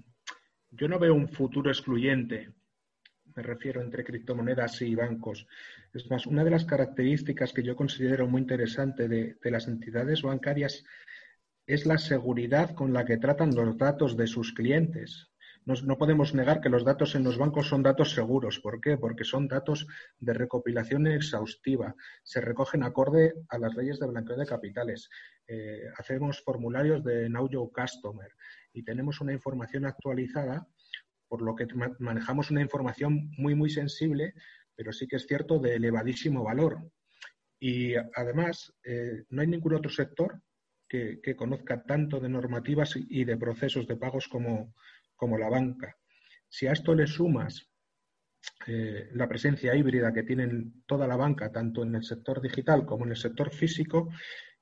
yo 0.72 0.88
no 0.88 1.00
veo 1.00 1.16
un 1.16 1.28
futuro 1.28 1.72
excluyente, 1.72 2.54
me 3.36 3.44
refiero 3.44 3.82
entre 3.82 4.04
criptomonedas 4.04 4.82
y 4.82 4.96
bancos. 4.96 5.48
Es 5.94 6.10
más, 6.10 6.28
una 6.28 6.44
de 6.44 6.52
las 6.52 6.66
características 6.66 7.54
que 7.54 7.64
yo 7.64 7.76
considero 7.76 8.28
muy 8.28 8.42
interesante 8.42 9.08
de, 9.08 9.38
las 9.44 9.68
entidades 9.68 10.22
bancarias 10.22 10.84
es 11.66 11.86
la 11.86 11.98
seguridad 11.98 12.76
con 12.76 12.94
la 12.94 13.06
que 13.06 13.18
tratan 13.18 13.56
los 13.56 13.78
datos 13.78 14.18
de 14.18 14.28
sus 14.28 14.54
clientes. 14.54 15.29
No, 15.70 16.00
podemos 16.00 16.34
negar 16.34 16.62
que 16.62 16.70
los 16.70 16.84
datos 16.84 17.14
en 17.14 17.24
los 17.24 17.38
bancos 17.38 17.68
son 17.68 17.84
datos 17.84 18.16
seguros. 18.16 18.60
¿Por 18.60 18.82
qué? 18.82 18.98
Porque 18.98 19.24
son 19.24 19.48
datos 19.48 19.86
de 20.18 20.34
recopilación 20.34 21.06
exhaustiva. 21.06 21.94
Se 22.24 22.42
recogen 22.42 22.82
acorde 22.82 23.36
a 23.50 23.60
las 23.60 23.76
leyes 23.76 24.00
de 24.00 24.08
blanqueo 24.08 24.36
de 24.36 24.48
capitales. 24.48 25.10
eh, 25.48 25.84
hacemos 25.96 26.42
formularios 26.42 27.04
de 27.04 27.30
Now 27.30 27.48
Your 27.50 27.72
Customer 27.72 28.32
y 28.74 28.84
tenemos 28.84 29.22
una 29.22 29.32
información 29.32 29.86
actualizada, 29.86 30.68
por 31.28 31.44
lo 31.44 31.56
que 31.56 31.68
manejamos 32.00 32.50
una 32.50 32.62
información 32.62 33.30
muy, 33.38 33.54
muy 33.54 33.70
sensible, 33.70 34.34
pero 34.76 34.92
sí 34.92 35.08
que 35.08 35.18
es 35.18 35.28
cierto 35.28 35.60
de 35.60 35.76
elevadísimo 35.76 36.44
valor. 36.44 36.80
Y 37.60 37.94
además, 38.16 38.74
eh, 38.84 39.24
no 39.30 39.42
hay 39.42 39.48
ningún 39.48 39.76
otro 39.76 39.92
sector 39.92 40.42
que, 40.90 41.36
conozca 41.36 41.84
tanto 41.84 42.20
de 42.20 42.30
normativas 42.30 42.96
y 42.96 43.24
de 43.24 43.38
procesos 43.38 43.86
de 43.88 43.96
pagos 43.96 44.28
como, 44.28 44.74
como 45.20 45.38
la 45.38 45.50
banca. 45.50 45.98
Si 46.48 46.66
a 46.66 46.72
esto 46.72 46.96
le 46.96 47.06
sumas 47.06 47.70
eh, 48.66 49.10
la 49.14 49.28
presencia 49.28 49.76
híbrida 49.76 50.14
que 50.14 50.24
tienen 50.24 50.84
toda 50.88 51.06
la 51.08 51.18
banca, 51.18 51.52
tanto 51.52 51.84
en 51.84 51.94
el 51.96 52.04
sector 52.04 52.42
digital 52.42 52.86
como 52.86 53.06
en 53.06 53.12
el 53.12 53.18
sector 53.18 53.54
físico, 53.54 54.10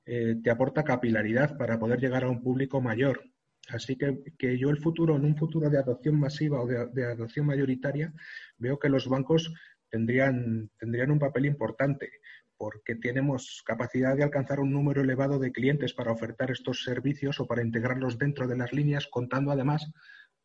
eh, 0.04 0.36
te 0.42 0.50
aporta 0.50 0.82
capilaridad 0.82 1.56
para 1.56 1.78
poder 1.78 2.00
llegar 2.00 2.24
a 2.24 2.30
un 2.30 2.42
público 2.42 2.80
mayor. 2.80 3.22
Así 3.68 3.96
que, 3.96 4.34
que 4.36 4.58
yo 4.58 4.70
el 4.70 4.78
futuro, 4.78 5.14
en 5.16 5.24
un 5.24 5.36
futuro 5.36 5.70
de 5.70 5.78
adopción 5.78 6.18
masiva 6.18 6.60
o 6.60 6.66
de, 6.66 7.04
adopción 7.04 7.46
mayoritaria, 7.46 8.12
veo 8.56 8.78
que 8.78 8.88
los 8.88 9.06
bancos 9.08 9.52
tendrían, 9.90 10.70
tendrían 10.78 11.10
un 11.10 11.18
papel 11.18 11.46
importante 11.46 12.10
porque 12.56 12.96
tenemos 12.96 13.62
capacidad 13.64 14.16
de 14.16 14.24
alcanzar 14.24 14.58
un 14.58 14.72
número 14.72 15.02
elevado 15.02 15.38
de 15.38 15.52
clientes 15.52 15.94
para 15.94 16.10
ofertar 16.10 16.50
estos 16.50 16.82
servicios 16.82 17.38
o 17.38 17.46
para 17.46 17.62
integrarlos 17.62 18.18
dentro 18.18 18.48
de 18.48 18.56
las 18.56 18.72
líneas, 18.72 19.06
contando 19.06 19.52
además 19.52 19.92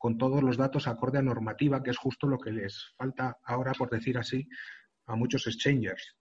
con 0.03 0.17
todos 0.17 0.43
los 0.43 0.57
datos 0.57 0.85
acorde 0.89 1.19
a 1.19 1.21
normativa, 1.21 1.81
que 1.81 1.91
es 1.91 1.97
justo 1.97 2.27
lo 2.27 2.37
que 2.37 2.51
les 2.51 2.93
falta 2.97 3.39
ahora, 3.45 3.71
por 3.71 3.89
decir 3.89 4.17
así, 4.17 4.49
a 5.05 5.15
muchos 5.15 5.47
exchangers. 5.47 6.17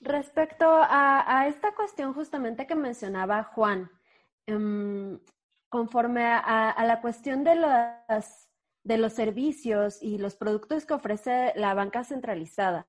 Respecto 0.00 0.64
a, 0.66 1.44
esta 1.46 1.74
cuestión 1.74 2.14
justamente 2.14 2.66
que 2.66 2.74
mencionaba 2.74 3.44
Juan, 3.44 3.90
em, 4.46 5.20
conforme 5.68 6.24
a, 6.24 6.82
la 6.86 7.02
cuestión 7.02 7.44
de 7.44 7.54
de 8.84 8.96
los 8.96 9.12
servicios 9.12 10.02
y 10.02 10.16
los 10.16 10.36
productos 10.36 10.86
que 10.86 10.94
ofrece 10.94 11.52
la 11.54 11.74
banca 11.74 12.02
centralizada, 12.02 12.88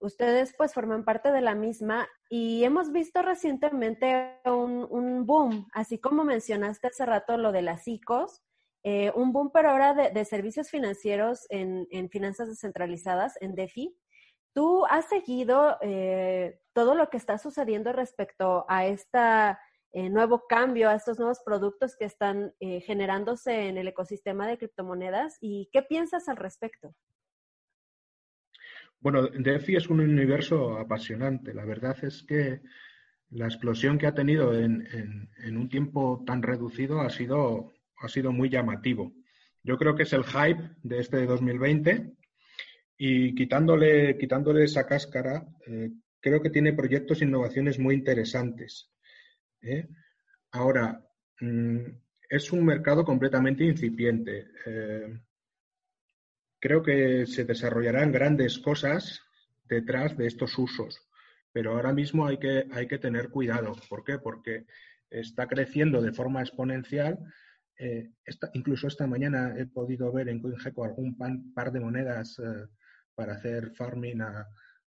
ustedes 0.00 0.54
pues 0.56 0.74
forman 0.74 1.04
parte 1.04 1.30
de 1.30 1.40
la 1.40 1.54
misma 1.54 2.08
y 2.28 2.64
hemos 2.64 2.90
visto 2.90 3.22
recientemente 3.22 4.40
un, 4.44 5.26
boom, 5.26 5.68
así 5.72 5.98
como 5.98 6.24
mencionaste 6.24 6.88
hace 6.88 7.06
rato 7.06 7.36
lo 7.36 7.52
de 7.52 7.62
las 7.62 7.86
ICOs, 7.86 8.42
eh, 8.82 9.12
un 9.14 9.32
boom 9.32 9.50
pero 9.52 9.70
ahora 9.70 9.94
de, 9.94 10.24
servicios 10.24 10.70
financieros 10.70 11.46
en, 11.50 11.86
finanzas 12.10 12.48
descentralizadas, 12.48 13.34
en 13.40 13.54
DeFi. 13.54 13.94
¿Tú 14.52 14.84
has 14.86 15.08
seguido 15.08 15.76
eh, 15.80 16.60
todo 16.72 16.94
lo 16.94 17.08
que 17.08 17.16
está 17.16 17.38
sucediendo 17.38 17.92
respecto 17.92 18.64
a 18.68 18.86
este 18.86 19.56
nuevo 19.92 20.46
cambio, 20.48 20.88
a 20.88 20.94
estos 20.94 21.18
nuevos 21.18 21.40
productos 21.44 21.96
que 21.96 22.04
están 22.04 22.54
generándose 22.58 23.68
en 23.68 23.76
el 23.76 23.88
ecosistema 23.88 24.48
de 24.48 24.58
criptomonedas? 24.58 25.36
¿Y 25.40 25.68
qué 25.72 25.82
piensas 25.82 26.28
al 26.28 26.36
respecto? 26.36 26.94
Bueno, 29.00 29.26
DeFi 29.28 29.76
es 29.76 29.88
un 29.88 30.00
universo 30.00 30.76
apasionante. 30.76 31.54
La 31.54 31.64
verdad 31.64 31.96
es 32.04 32.22
que 32.22 32.60
la 33.30 33.46
explosión 33.46 33.96
que 33.96 34.06
ha 34.06 34.14
tenido 34.14 34.52
en, 34.54 34.86
un 35.56 35.68
tiempo 35.70 36.22
tan 36.26 36.42
reducido 36.42 37.00
ha 37.00 37.08
sido, 37.08 37.72
ha 37.98 38.08
sido 38.08 38.30
muy 38.32 38.50
llamativo. 38.50 39.14
Yo 39.62 39.78
creo 39.78 39.94
que 39.94 40.02
es 40.02 40.12
el 40.12 40.24
hype 40.24 40.76
de 40.82 40.98
este 40.98 41.24
2020 41.24 42.12
y 42.98 43.34
quitándole, 43.34 44.18
quitándole 44.18 44.64
esa 44.64 44.86
cáscara, 44.86 45.46
eh, 45.66 45.90
creo 46.20 46.42
que 46.42 46.50
tiene 46.50 46.74
proyectos 46.74 47.22
e 47.22 47.24
innovaciones 47.24 47.78
muy 47.78 47.94
interesantes. 47.94 48.90
¿eh? 49.62 49.88
Ahora, 50.50 51.02
mm, 51.40 51.78
es 52.28 52.52
un 52.52 52.64
mercado 52.66 53.04
completamente 53.04 53.64
incipiente. 53.64 54.48
Eh, 54.66 55.20
creo 56.60 56.82
que 56.82 57.26
se 57.26 57.44
desarrollarán 57.44 58.12
grandes 58.12 58.58
cosas 58.58 59.22
detrás 59.64 60.16
de 60.16 60.26
estos 60.26 60.56
usos, 60.58 61.00
pero 61.52 61.72
ahora 61.72 61.92
mismo 61.92 62.26
hay 62.26 62.38
que, 62.38 62.66
hay 62.72 62.86
que 62.86 62.98
tener 62.98 63.30
cuidado. 63.30 63.74
¿Por 63.88 64.04
qué? 64.04 64.18
Porque 64.18 64.66
está 65.10 65.46
creciendo 65.46 66.00
de 66.00 66.12
forma 66.12 66.40
exponencial. 66.40 67.18
Eh, 67.78 68.10
incluso 68.52 68.86
esta 68.86 69.06
mañana 69.06 69.54
he 69.56 69.66
podido 69.66 70.12
ver 70.12 70.28
en 70.28 70.40
CoinGecko 70.40 70.84
algún 70.84 71.16
par 71.54 71.72
de 71.72 71.80
monedas 71.80 72.38
eh, 72.38 72.66
para 73.14 73.34
hacer 73.34 73.70
farming 73.70 74.22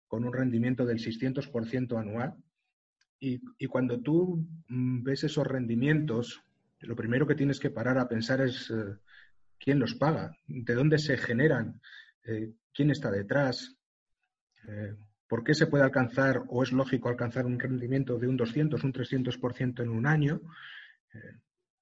con 0.08 0.25
un 0.25 0.34
rendimiento 0.34 0.86
del 0.86 1.00
600% 1.00 1.98
anual. 1.98 2.36
Y, 3.20 3.40
y, 3.58 3.68
cuando 3.68 4.01
tú 4.01 4.46
mm, 4.68 5.04
ves 5.04 5.24
esos 5.24 5.46
rendimientos, 5.46 6.42
lo 6.80 6.96
primero 6.96 7.28
que 7.28 7.36
tienes 7.36 7.60
que 7.60 7.70
parar 7.70 7.98
a 8.00 8.08
pensar 8.08 8.42
es 8.42 8.72
eh, 8.72 8.98
quién 9.62 9.80
los 9.80 9.96
paga, 9.96 10.36
de 10.48 10.74
dónde 10.74 10.98
se 10.98 11.18
generan, 11.18 11.80
eh, 12.25 12.51
quién 12.74 12.89
está 12.89 13.12
detrás, 13.12 13.77
eh, 14.68 14.96
por 15.27 15.44
qué 15.44 15.53
se 15.53 15.68
puede 15.68 15.84
alcanzar 15.84 16.44
o 16.50 16.63
es 16.63 16.72
lógico 16.72 17.08
alcanzar 17.08 17.46
un 17.46 17.60
rendimiento 17.60 18.18
de 18.18 18.27
un 18.27 18.36
200, 18.36 18.84
un 18.84 18.91
300% 18.91 19.84
en 19.84 19.89
un 19.89 20.06
año, 20.06 20.41
eh, 21.13 21.38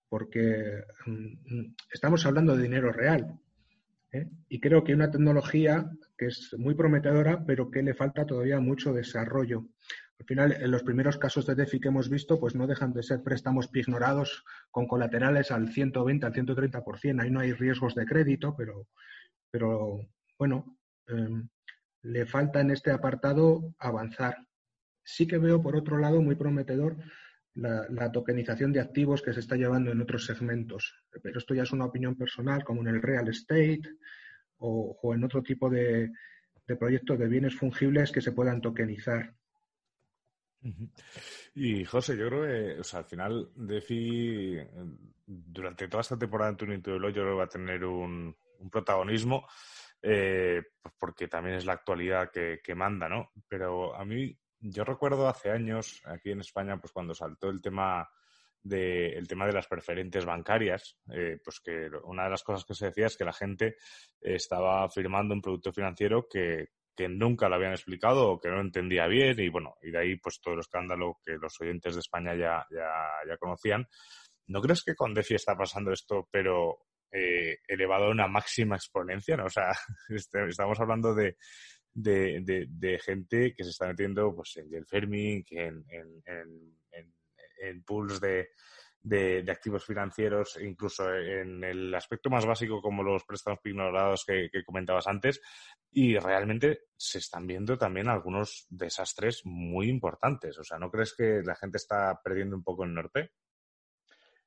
porque 0.09 0.83
mm, 1.05 1.74
estamos 1.91 2.25
hablando 2.25 2.55
de 2.55 2.63
dinero 2.63 2.91
real. 2.91 3.39
Y 4.48 4.59
creo 4.59 4.83
que 4.83 4.95
una 4.95 5.12
tecnología 5.12 5.88
que 6.17 6.27
es 6.27 6.55
muy 6.57 6.74
prometedora, 6.74 7.45
pero 7.45 7.69
que 7.69 7.83
le 7.83 7.93
falta 7.93 8.25
todavía 8.25 8.59
mucho 8.59 8.91
desarrollo. 8.91 9.67
Al 10.19 10.25
final, 10.25 10.51
en 10.51 10.69
los 10.69 10.83
primeros 10.83 11.17
casos 11.17 11.45
de 11.45 11.55
DeFi 11.55 11.79
que 11.79 11.88
hemos 11.88 12.09
visto, 12.09 12.39
pues 12.39 12.53
no 12.53 12.67
dejan 12.67 12.91
de 12.91 13.03
ser 13.03 13.23
préstamos 13.23 13.69
pignorados 13.69 14.43
con 14.69 14.85
colaterales 14.85 15.49
al 15.49 15.69
120, 15.69 16.25
al 16.25 16.33
130%. 16.33 17.21
Ahí 17.21 17.31
no 17.31 17.39
hay 17.39 17.53
riesgos 17.53 17.95
de 17.95 18.05
crédito, 18.05 18.53
pero, 18.57 18.88
pero 19.49 20.09
bueno, 20.38 20.77
em, 21.07 21.47
le 22.01 22.25
falta 22.25 22.59
en 22.59 22.71
este 22.71 22.91
apartado 22.91 23.73
avanzar. 23.79 24.38
Sí 25.03 25.25
que 25.25 25.38
veo, 25.38 25.61
por 25.61 25.77
otro 25.77 25.97
lado, 25.97 26.21
muy 26.21 26.35
prometedor 26.35 26.97
la, 27.55 28.11
tokenización 28.11 28.73
de 28.73 28.81
activos 28.81 29.21
que 29.21 29.33
se 29.33 29.39
está 29.39 29.55
llevando 29.55 29.91
en 29.91 30.01
otros 30.01 30.25
segmentos. 30.25 31.01
Pero 31.23 31.39
esto 31.39 31.53
ya 31.53 31.63
es 31.63 31.71
una 31.71 31.85
opinión 31.85 32.15
personal, 32.15 32.63
como 32.63 32.81
en 32.81 32.88
el 32.88 33.01
real 33.01 33.27
estate 33.29 33.81
o, 34.57 35.13
en 35.15 35.23
otro 35.23 35.41
tipo 35.41 35.69
de, 35.69 36.11
de 36.67 36.75
proyectos 36.75 37.17
de 37.17 37.27
bienes 37.27 37.55
fungibles 37.55 38.11
que 38.11 38.21
se 38.21 38.33
puedan 38.33 38.61
tokenizar. 38.61 39.33
Y 41.56 41.86
José, 41.86 42.18
yo 42.18 42.28
creo 42.28 42.44
que, 42.44 42.80
o 42.80 42.84
sea, 42.84 43.00
al 43.00 43.06
final, 43.06 43.50
DeFi, 43.56 44.60
durante 45.25 45.88
toda 45.88 46.01
esta 46.01 46.18
temporada 46.18 46.51
en 46.51 46.58
Tuning 46.58 46.82
to 46.82 46.92
yo 46.92 47.00
creo 47.00 47.13
que 47.13 47.38
va 47.38 47.44
a 47.44 47.50
tener 47.50 47.84
un, 47.86 48.36
protagonismo, 48.72 49.48
eh, 50.01 50.62
pues 50.82 50.94
porque 51.00 51.28
también 51.28 51.56
es 51.56 51.66
la 51.66 51.74
actualidad 51.74 52.30
que, 52.32 52.75
manda, 52.75 53.08
¿no? 53.08 53.32
Pero 53.48 53.96
a 53.96 54.04
mí, 54.04 54.38
yo 54.60 54.84
recuerdo 54.84 55.28
hace 55.28 55.51
años, 55.51 56.01
aquí 56.06 56.32
en 56.32 56.42
España, 56.42 56.78
pues 56.80 56.92
cuando 56.92 57.13
saltó 57.13 57.50
el 57.50 57.62
tema 57.62 58.10
de, 58.62 59.13
el 59.13 59.28
tema 59.30 59.48
de 59.48 59.54
las 59.54 59.68
preferentes 59.68 60.25
bancarias, 60.25 60.98
eh, 61.13 61.39
pues 61.42 61.62
que 61.62 61.89
una 62.04 62.25
de 62.25 62.32
las 62.32 62.44
cosas 62.44 62.66
que 62.66 62.74
se 62.75 62.88
decía 62.88 63.06
es 63.06 63.16
que 63.16 63.24
la 63.24 63.34
gente 63.34 63.78
estaba 64.20 64.89
firmando 64.89 65.34
un 65.34 65.42
producto 65.42 65.72
financiero 65.72 66.28
que, 66.28 66.68
que 67.00 67.08
nunca 67.08 67.48
lo 67.48 67.56
habían 67.56 67.72
explicado 67.72 68.29
o 68.29 68.39
que 68.41 68.50
no 68.50 68.60
entendía 68.60 69.08
bien 69.08 69.39
y 69.39 69.48
bueno, 69.48 69.77
y 69.82 69.89
de 69.89 70.00
ahí 70.00 70.15
pues 70.18 70.41
todo 70.41 70.56
el 70.56 70.60
escándalo 70.60 71.18
que 71.25 71.38
los 71.41 71.53
oyentes 71.62 71.94
de 71.94 72.01
España 72.01 72.36
ya, 72.36 72.68
ya, 72.70 73.38
conocían. 73.38 73.88
¿No 74.48 74.60
crees 74.60 74.84
que 74.84 74.96
con 74.96 75.13
DeFi 75.13 75.36
está 75.36 75.56
pasando 75.56 75.94
esto, 75.94 76.27
pero 76.29 76.79
eh, 77.10 77.60
elevado 77.70 78.08
a 78.08 78.12
una 78.12 78.27
máxima 78.27 78.75
exponencia? 78.75 79.38
¿no? 79.38 79.46
O 79.46 79.50
sea, 79.50 79.72
este, 80.10 80.46
estamos 80.50 80.77
hablando 80.82 81.15
de, 81.15 81.38
de, 81.94 83.00
gente 83.00 83.53
que 83.56 83.63
se 83.63 83.70
está 83.70 83.88
metiendo 83.88 84.36
pues, 84.36 84.58
en 84.58 84.75
el 84.75 84.86
Fermi, 84.86 85.41
en, 85.51 85.86
en, 85.88 86.22
en, 86.25 87.13
en 87.62 87.84
pools 87.84 88.20
de, 88.20 88.50
de, 89.01 89.46
activos 89.50 89.86
financieros, 89.86 90.58
incluso 90.62 91.13
en 91.13 91.63
el 91.63 91.94
aspecto 91.94 92.29
más 92.29 92.46
básico 92.46 92.82
como 92.82 93.03
los 93.03 93.24
préstamos 93.24 93.60
ignorados 93.63 94.25
que, 94.25 94.50
comentabas 94.65 95.08
antes, 95.08 95.41
y 95.91 96.18
realmente 96.18 96.82
se 96.96 97.20
están 97.20 97.48
viendo 97.48 97.77
también 97.77 98.08
algunos 98.08 98.68
desastres 98.70 99.41
muy 99.46 99.89
importantes. 99.89 100.58
O 100.60 100.63
sea, 100.63 100.77
¿no 100.77 100.91
crees 100.91 101.13
que 101.13 101.41
la 101.44 101.56
gente 101.56 101.77
está 101.77 102.20
perdiendo 102.24 102.56
un 102.56 102.63
poco 102.63 102.84
el 102.84 102.94
norte? 102.94 103.32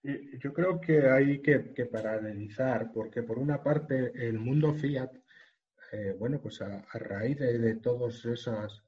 Yo 0.03 0.53
creo 0.53 0.81
que 0.81 1.09
hay 1.09 1.41
que, 1.41 1.87
paralelizar, 1.87 2.91
porque 2.93 3.23
por 3.23 3.39
una 3.39 3.63
parte 3.63 4.13
el 4.15 4.39
mundo 4.39 4.75
fiat, 4.75 5.13
eh, 5.93 6.17
bueno, 6.19 6.41
pues 6.41 6.61
a, 6.61 6.83
raíz 6.95 7.39
de, 7.39 7.77
todos 7.77 8.25
esos, 8.25 8.85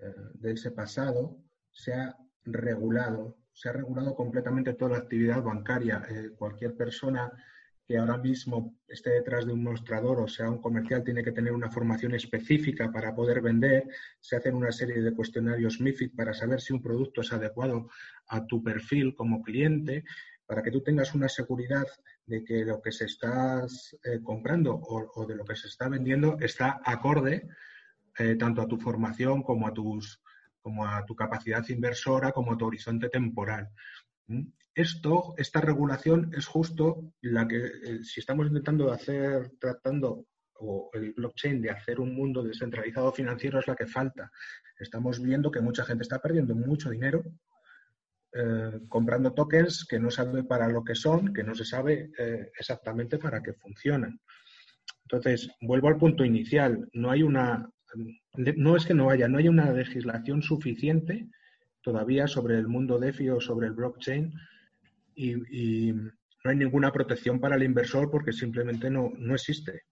eh, 0.00 0.12
de 0.34 0.52
ese 0.52 0.70
pasado, 0.72 1.38
se 1.70 1.94
ha 1.94 2.14
regulado 2.44 3.39
se 3.52 3.68
ha 3.68 3.72
regulado 3.72 4.14
completamente 4.14 4.74
toda 4.74 4.92
la 4.92 4.98
actividad 4.98 5.42
bancaria. 5.42 6.02
Eh, 6.08 6.30
cualquier 6.36 6.76
persona 6.76 7.30
que 7.90 7.98
ahora 7.98 8.18
mismo 8.18 8.78
esté 8.86 9.10
detrás 9.10 9.44
de 9.46 9.52
un 9.52 9.64
mostrador 9.64 10.20
o 10.20 10.28
sea 10.28 10.48
un 10.48 10.60
comercial 10.60 11.02
tiene 11.02 11.24
que 11.24 11.32
tener 11.32 11.52
una 11.52 11.70
formación 11.70 12.14
específica 12.14 12.92
para 12.92 13.14
poder 13.14 13.40
vender. 13.40 13.88
Se 14.20 14.36
hacen 14.36 14.54
una 14.54 14.70
serie 14.70 15.02
de 15.02 15.12
cuestionarios 15.12 15.80
MIFID 15.80 16.14
para 16.14 16.32
saber 16.32 16.60
si 16.60 16.72
un 16.72 16.82
producto 16.82 17.20
es 17.20 17.32
adecuado 17.32 17.88
a 18.28 18.46
tu 18.46 18.62
perfil 18.62 19.14
como 19.16 19.42
cliente, 19.42 20.04
para 20.46 20.62
que 20.62 20.70
tú 20.70 20.82
tengas 20.82 21.14
una 21.14 21.28
seguridad 21.28 21.86
de 22.26 22.44
que 22.44 22.64
lo 22.64 22.80
que 22.80 22.92
se 22.92 23.06
está 23.06 23.66
eh, 24.04 24.20
comprando 24.22 24.74
o, 24.74 25.26
de 25.26 25.34
lo 25.34 25.44
que 25.44 25.56
se 25.56 25.66
está 25.66 25.88
vendiendo 25.88 26.36
está 26.40 26.80
acorde 26.84 27.48
eh, 28.18 28.36
tanto 28.36 28.62
a 28.62 28.68
tu 28.68 28.78
formación 28.78 29.42
como 29.42 29.66
a 29.66 29.72
tus 29.72 30.22
como 30.60 30.86
a 30.86 31.04
tu 31.04 31.14
capacidad 31.14 31.66
inversora, 31.68 32.32
como 32.32 32.52
a 32.52 32.56
tu 32.56 32.66
horizonte 32.66 33.08
temporal. 33.08 33.68
Esto, 34.74 35.34
esta 35.36 35.60
regulación 35.60 36.30
es 36.36 36.46
justo 36.46 37.12
la 37.22 37.46
que, 37.46 37.56
eh, 37.56 38.04
si 38.04 38.20
estamos 38.20 38.46
intentando 38.46 38.92
hacer, 38.92 39.52
tratando, 39.58 40.26
o 40.54 40.90
el 40.92 41.12
blockchain 41.12 41.60
de 41.60 41.70
hacer 41.70 42.00
un 42.00 42.14
mundo 42.14 42.42
descentralizado 42.42 43.12
financiero 43.12 43.58
es 43.58 43.66
la 43.66 43.74
que 43.74 43.86
falta. 43.86 44.30
Estamos 44.78 45.20
viendo 45.22 45.50
que 45.50 45.60
mucha 45.60 45.84
gente 45.84 46.02
está 46.02 46.20
perdiendo 46.20 46.54
mucho 46.54 46.90
dinero 46.90 47.22
eh, 48.32 48.80
comprando 48.88 49.32
tokens 49.32 49.84
que 49.84 49.98
no 49.98 50.08
sabe 50.08 50.44
para 50.44 50.68
lo 50.68 50.84
que 50.84 50.94
son, 50.94 51.34
que 51.34 51.42
no 51.42 51.54
se 51.54 51.64
sabe 51.64 52.12
eh, 52.16 52.52
exactamente 52.56 53.18
para 53.18 53.42
qué 53.42 53.54
funcionan. 53.54 54.20
Entonces, 55.02 55.50
vuelvo 55.60 55.88
al 55.88 55.98
punto 55.98 56.24
inicial. 56.24 56.88
No 56.92 57.10
hay 57.10 57.24
una, 57.24 57.68
no 58.34 58.76
es 58.76 58.86
que 58.86 58.94
no 58.94 59.10
haya, 59.10 59.28
no 59.28 59.38
hay 59.38 59.48
una 59.48 59.72
legislación 59.72 60.42
suficiente 60.42 61.28
todavía 61.82 62.26
sobre 62.26 62.56
el 62.56 62.68
mundo 62.68 62.98
DeFi 62.98 63.30
o 63.30 63.40
sobre 63.40 63.68
el 63.68 63.72
blockchain 63.72 64.32
y, 65.14 65.92
no 66.42 66.50
hay 66.50 66.56
ninguna 66.56 66.90
protección 66.90 67.38
para 67.38 67.56
el 67.56 67.62
inversor 67.62 68.10
porque 68.10 68.32
simplemente 68.32 68.88
no, 68.88 69.12
no 69.18 69.34
existe. 69.34 69.82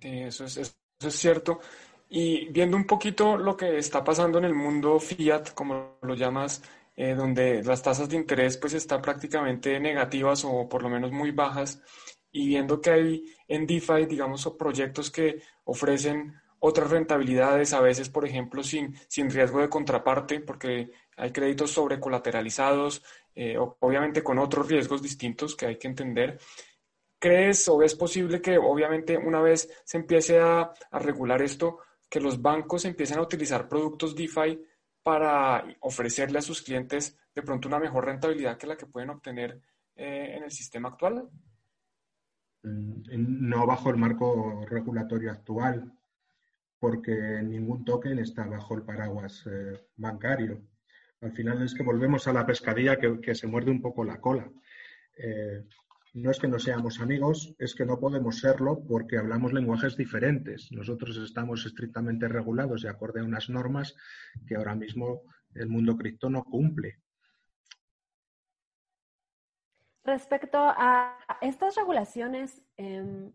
Eso 0.00 0.46
es, 0.46 0.56
eso 0.56 0.74
es 0.98 1.14
cierto. 1.14 1.60
Y 2.08 2.48
viendo 2.50 2.76
un 2.76 2.84
poquito 2.84 3.36
lo 3.36 3.56
que 3.56 3.78
está 3.78 4.02
pasando 4.02 4.38
en 4.38 4.46
el 4.46 4.54
mundo 4.54 4.98
fiat, 4.98 5.54
como 5.54 5.98
lo 6.02 6.16
llamas, 6.16 6.60
eh, 6.96 7.14
donde 7.14 7.62
las 7.62 7.82
tasas 7.82 8.08
de 8.08 8.16
interés 8.16 8.56
pues 8.56 8.72
están 8.74 9.02
prácticamente 9.02 9.78
negativas 9.78 10.44
o 10.44 10.68
por 10.68 10.82
lo 10.82 10.88
menos 10.88 11.12
muy 11.12 11.30
bajas, 11.30 11.82
y 12.36 12.48
viendo 12.48 12.82
que 12.82 12.90
hay 12.90 13.34
en 13.48 13.66
DeFi, 13.66 14.04
digamos, 14.04 14.46
proyectos 14.58 15.10
que 15.10 15.40
ofrecen 15.64 16.34
otras 16.58 16.90
rentabilidades, 16.90 17.72
a 17.72 17.80
veces, 17.80 18.10
por 18.10 18.26
ejemplo, 18.26 18.62
sin, 18.62 18.94
sin 19.08 19.30
riesgo 19.30 19.62
de 19.62 19.70
contraparte, 19.70 20.40
porque 20.40 20.90
hay 21.16 21.32
créditos 21.32 21.70
sobrecolateralizados, 21.70 23.02
eh, 23.34 23.56
obviamente 23.56 24.22
con 24.22 24.38
otros 24.38 24.68
riesgos 24.68 25.00
distintos 25.00 25.56
que 25.56 25.64
hay 25.64 25.78
que 25.78 25.88
entender. 25.88 26.38
¿Crees 27.18 27.66
o 27.68 27.82
es 27.82 27.94
posible 27.94 28.42
que, 28.42 28.58
obviamente, 28.58 29.16
una 29.16 29.40
vez 29.40 29.70
se 29.82 29.96
empiece 29.96 30.38
a, 30.38 30.74
regular 30.92 31.40
esto, 31.40 31.78
que 32.06 32.20
los 32.20 32.42
bancos 32.42 32.84
empiecen 32.84 33.16
a 33.16 33.22
utilizar 33.22 33.66
productos 33.66 34.14
DeFi 34.14 34.60
para 35.02 35.64
ofrecerle 35.80 36.40
a 36.40 36.42
sus 36.42 36.60
clientes 36.60 37.16
de 37.34 37.40
pronto 37.40 37.66
una 37.66 37.78
mejor 37.78 38.04
rentabilidad 38.04 38.58
que 38.58 38.66
la 38.66 38.76
que 38.76 38.84
pueden 38.84 39.08
obtener 39.08 39.58
eh, 39.94 40.34
en 40.36 40.44
el 40.44 40.50
sistema 40.50 40.90
actual? 40.90 41.30
No 42.66 43.66
bajo 43.66 43.90
el 43.90 43.96
marco 43.96 44.64
regulatorio 44.68 45.30
actual 45.30 45.92
porque 46.78 47.40
ningún 47.42 47.84
token 47.84 48.18
está 48.18 48.46
bajo 48.46 48.74
el 48.74 48.82
paraguas 48.82 49.44
eh, 49.46 49.78
bancario. 49.96 50.62
Al 51.20 51.32
final 51.32 51.62
es 51.62 51.74
que 51.74 51.82
volvemos 51.82 52.26
a 52.26 52.32
la 52.32 52.44
pescadilla 52.44 52.98
que, 52.98 53.34
se 53.34 53.46
muerde 53.46 53.70
un 53.70 53.80
poco 53.80 54.04
la 54.04 54.20
cola. 54.20 54.50
Eh, 55.16 55.64
no 56.14 56.30
es 56.30 56.38
que 56.38 56.48
no 56.48 56.58
seamos 56.58 57.00
amigos, 57.00 57.54
es 57.58 57.74
que 57.74 57.86
no 57.86 57.98
podemos 57.98 58.40
serlo 58.40 58.82
porque 58.86 59.18
hablamos 59.18 59.52
lenguajes 59.52 59.96
diferentes. 59.96 60.70
Nosotros 60.72 61.16
estamos 61.18 61.64
estrictamente 61.66 62.28
regulados 62.28 62.84
y 62.84 62.88
acorde 62.88 63.20
a 63.20 63.24
unas 63.24 63.48
normas 63.48 63.94
que 64.46 64.56
ahora 64.56 64.74
mismo 64.74 65.22
el 65.54 65.68
mundo 65.68 65.96
cripto 65.96 66.28
no 66.30 66.44
cumple. 66.44 66.98
Respecto 70.06 70.58
a 70.58 71.18
estas 71.42 71.74
regulaciones, 71.74 72.62
em, 72.76 73.32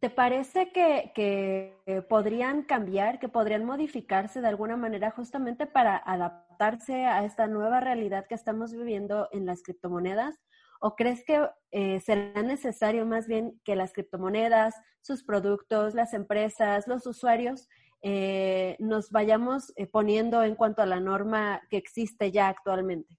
¿Te 0.00 0.10
parece 0.10 0.72
que, 0.72 1.74
podrían 2.08 2.62
cambiar, 2.62 3.18
que 3.18 3.28
podrían 3.28 3.64
modificarse 3.64 4.42
de 4.42 4.48
alguna 4.48 4.76
manera 4.76 5.10
justamente 5.10 5.66
para 5.66 5.96
adaptarse 5.96 7.06
a 7.06 7.24
esta 7.24 7.46
nueva 7.46 7.80
realidad 7.80 8.26
que 8.28 8.34
estamos 8.34 8.72
viviendo 8.74 9.28
en 9.32 9.46
las 9.46 9.62
criptomonedas? 9.62 10.36
¿O 10.80 10.94
crees 10.94 11.24
que 11.24 11.48
eh, 11.70 12.00
será 12.00 12.42
necesario 12.42 13.06
más 13.06 13.26
bien 13.26 13.58
que 13.64 13.74
las 13.74 13.94
criptomonedas, 13.94 14.74
sus 15.00 15.24
productos, 15.24 15.94
las 15.94 16.12
empresas, 16.12 16.86
los 16.86 17.06
usuarios, 17.06 17.66
eh, 18.02 18.76
nos 18.78 19.10
vayamos 19.10 19.72
eh, 19.76 19.86
poniendo 19.86 20.42
en 20.42 20.56
cuanto 20.56 20.82
a 20.82 20.86
la 20.86 21.00
norma 21.00 21.62
que 21.70 21.78
existe 21.78 22.30
ya 22.30 22.48
actualmente? 22.48 23.18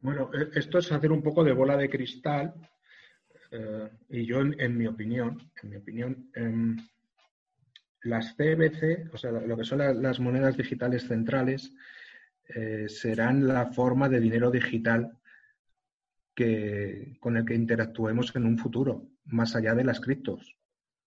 Bueno, 0.00 0.30
e, 0.32 0.58
esto 0.58 0.78
es 0.78 0.90
hacer 0.92 1.12
un 1.12 1.22
poco 1.22 1.44
de 1.44 1.52
bola 1.52 1.76
de 1.76 1.90
cristal 1.90 2.54
eh, 3.50 3.90
y 4.08 4.24
yo, 4.26 4.40
en, 4.40 4.76
mi 4.76 4.86
opinión, 4.86 5.50
en 5.62 5.70
mi 5.70 5.76
opinión, 5.76 6.30
em, 6.34 6.76
las 8.02 8.34
CBC, 8.34 9.12
o 9.12 9.18
sea, 9.18 9.30
lo 9.30 9.56
que 9.56 9.64
son 9.64 9.78
las 10.02 10.20
monedas 10.20 10.56
digitales 10.56 11.06
centrales, 11.06 11.72
eh, 12.48 12.88
serán 12.88 13.46
la 13.46 13.66
forma 13.66 14.08
de 14.08 14.20
dinero 14.20 14.50
digital 14.50 15.18
que, 16.34 17.16
con 17.20 17.36
el 17.36 17.44
que 17.44 17.54
interactuemos 17.54 18.34
en 18.34 18.46
un 18.46 18.58
futuro, 18.58 19.08
más 19.26 19.54
allá 19.54 19.74
de 19.74 19.84
las 19.84 20.00
criptos. 20.00 20.56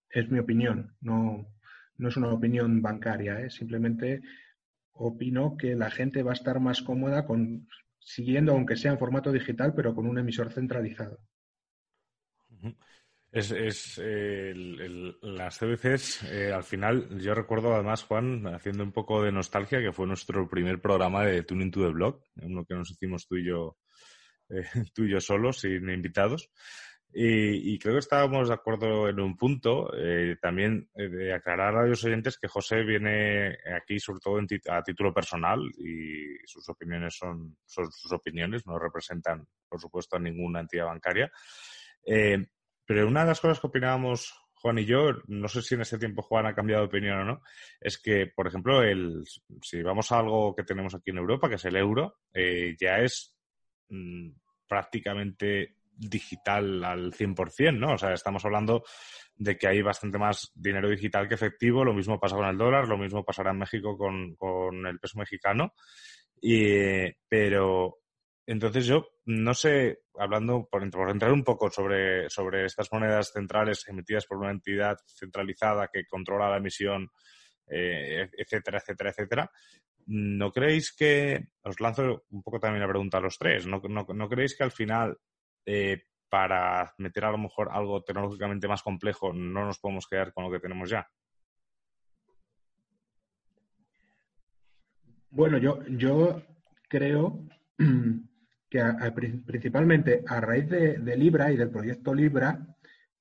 Es 0.08 0.30
mi 0.30 0.38
opinión, 0.38 0.96
no, 1.00 1.48
no 1.96 2.08
es 2.08 2.16
una 2.16 2.28
opinión 2.28 2.80
bancaria, 2.80 3.40
¿eh? 3.40 3.50
simplemente 3.50 4.22
opino 4.92 5.56
que 5.56 5.74
la 5.74 5.90
gente 5.90 6.22
va 6.22 6.30
a 6.30 6.34
estar 6.34 6.60
más 6.60 6.82
cómoda 6.82 7.26
con 7.26 7.66
siguiendo, 8.04 8.52
aunque 8.52 8.76
sea 8.76 8.92
en 8.92 8.98
formato 8.98 9.32
digital, 9.32 9.72
pero 9.74 9.94
con 9.94 10.06
un 10.06 10.18
emisor 10.18 10.52
centralizado. 10.52 11.18
Es, 13.32 13.50
las 15.22 15.58
CBCs, 15.58 16.22
eh, 16.30 16.52
al 16.52 16.62
final, 16.62 17.18
yo 17.18 17.34
recuerdo 17.34 17.74
además, 17.74 18.04
Juan, 18.04 18.46
haciendo 18.46 18.84
un 18.84 18.92
poco 18.92 19.24
de 19.24 19.32
nostalgia, 19.32 19.80
que 19.80 19.92
fue 19.92 20.06
nuestro 20.06 20.48
primer 20.48 20.80
programa 20.80 21.24
de 21.24 21.42
Tuning 21.42 21.72
to 21.72 21.80
the 21.80 21.88
Blog, 21.88 22.22
uno 22.42 22.64
que 22.64 22.74
nos 22.76 22.92
hicimos 22.92 23.26
tú 23.26 23.36
y 23.36 23.46
yo, 23.46 23.76
eh, 24.50 24.62
tú 24.94 25.04
y 25.04 25.10
yo 25.10 25.20
solos, 25.20 25.58
sin 25.58 25.90
invitados. 25.90 26.50
Y, 27.16 27.78
creo 27.78 27.94
que 27.94 28.00
estábamos 28.00 28.48
de 28.48 28.54
acuerdo 28.54 29.08
en 29.08 29.20
un 29.20 29.36
punto, 29.36 29.88
eh, 29.96 30.36
también 30.42 30.90
de 30.94 31.32
aclarar 31.32 31.76
a 31.76 31.86
los 31.86 32.02
oyentes 32.02 32.36
que 32.38 32.48
José 32.48 32.82
viene 32.82 33.56
aquí 33.76 34.00
sobre 34.00 34.18
todo 34.18 34.40
a 34.68 34.82
título 34.82 35.14
personal 35.14 35.60
y 35.78 36.36
sus 36.44 36.68
opiniones 36.68 37.14
son, 37.14 37.56
sus 37.64 38.10
opiniones, 38.10 38.66
no 38.66 38.80
representan, 38.80 39.46
por 39.68 39.80
supuesto, 39.80 40.16
a 40.16 40.18
ninguna 40.18 40.60
entidad 40.60 40.86
bancaria. 40.86 41.30
Eh, 42.04 42.44
pero 42.84 43.06
una 43.06 43.20
de 43.20 43.28
las 43.28 43.40
cosas 43.40 43.60
que 43.60 43.68
opinábamos 43.68 44.34
Juan 44.54 44.78
y 44.78 44.84
yo, 44.84 45.12
no 45.28 45.46
sé 45.46 45.62
si 45.62 45.76
en 45.76 45.82
ese 45.82 45.98
tiempo 45.98 46.22
Juan 46.22 46.46
ha 46.46 46.54
cambiado 46.54 46.82
de 46.82 46.88
opinión 46.88 47.18
o 47.20 47.24
no, 47.24 47.42
es 47.80 47.96
que, 47.98 48.26
por 48.26 48.48
ejemplo, 48.48 48.82
el, 48.82 49.22
si 49.62 49.82
vamos 49.82 50.10
a 50.10 50.18
algo 50.18 50.52
que 50.56 50.64
tenemos 50.64 50.94
aquí 50.96 51.10
en 51.10 51.18
Europa, 51.18 51.48
que 51.48 51.56
es 51.56 51.64
el 51.64 51.76
euro, 51.76 52.16
eh, 52.32 52.74
ya 52.80 52.98
es 52.98 53.36
mm, 53.90 54.30
prácticamente 54.66 55.76
digital 55.96 56.84
al 56.84 57.12
100%, 57.12 57.78
¿no? 57.78 57.94
O 57.94 57.98
sea, 57.98 58.12
estamos 58.12 58.44
hablando 58.44 58.84
de 59.36 59.56
que 59.56 59.66
hay 59.66 59.82
bastante 59.82 60.18
más 60.18 60.52
dinero 60.54 60.88
digital 60.88 61.28
que 61.28 61.34
efectivo, 61.34 61.84
lo 61.84 61.94
mismo 61.94 62.20
pasa 62.20 62.36
con 62.36 62.46
el 62.46 62.58
dólar, 62.58 62.88
lo 62.88 62.98
mismo 62.98 63.24
pasará 63.24 63.50
en 63.50 63.58
México 63.58 63.96
con, 63.96 64.34
con 64.36 64.86
el 64.86 64.98
peso 64.98 65.18
mexicano, 65.18 65.74
y, 66.40 67.10
pero 67.28 67.98
entonces 68.46 68.86
yo 68.86 69.08
no 69.26 69.54
sé, 69.54 70.00
hablando 70.18 70.68
por, 70.70 70.82
entrar 70.82 71.32
un 71.32 71.44
poco 71.44 71.70
sobre, 71.70 72.28
sobre 72.28 72.66
estas 72.66 72.92
monedas 72.92 73.32
centrales 73.32 73.86
emitidas 73.88 74.26
por 74.26 74.38
una 74.38 74.50
entidad 74.50 74.98
centralizada 75.06 75.88
que 75.92 76.06
controla 76.06 76.50
la 76.50 76.58
emisión, 76.58 77.10
eh, 77.66 78.28
etcétera, 78.36 78.78
etcétera, 78.78 79.10
etcétera, 79.10 79.50
¿no 80.06 80.52
creéis 80.52 80.92
que, 80.94 81.48
os 81.62 81.80
lanzo 81.80 82.24
un 82.30 82.42
poco 82.42 82.60
también 82.60 82.82
la 82.82 82.88
pregunta 82.88 83.18
a 83.18 83.22
los 83.22 83.38
tres, 83.38 83.66
¿no, 83.66 83.80
no, 83.88 84.28
creéis 84.28 84.56
que 84.56 84.64
al 84.64 84.72
final 84.72 85.16
eh, 85.66 86.02
para 86.28 86.92
meter 86.98 87.24
a 87.24 87.30
lo 87.30 87.38
mejor 87.38 87.68
algo 87.70 88.02
tecnológicamente 88.02 88.66
más 88.66 88.82
complejo 88.82 89.32
no 89.32 89.64
nos 89.64 89.78
podemos 89.78 90.06
quedar 90.08 90.32
con 90.32 90.44
lo 90.44 90.50
que 90.50 90.60
tenemos 90.60 90.90
ya? 90.90 91.08
Bueno, 95.30 95.58
yo, 95.58 95.84
yo 95.88 96.42
creo 96.88 97.44
principalmente 99.46 100.24
a 100.26 100.40
raíz 100.40 100.68
de, 100.68 101.16
Libra 101.16 101.52
y 101.52 101.56
del 101.56 101.70
proyecto 101.70 102.14
Libra, 102.14 102.66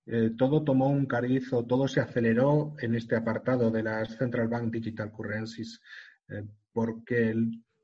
eh, 0.05 0.31
todo 0.37 0.63
tomó 0.63 0.89
un 0.89 1.05
cariz 1.05 1.51
o 1.53 1.65
todo 1.65 1.87
se 1.87 2.01
aceleró 2.01 2.75
en 2.79 2.95
este 2.95 3.15
apartado 3.15 3.71
de 3.71 3.83
las 3.83 4.17
Central 4.17 4.47
Bank 4.47 4.71
Digital 4.71 5.11
Currencies, 5.11 5.81
eh, 6.29 6.43
porque 6.71 7.35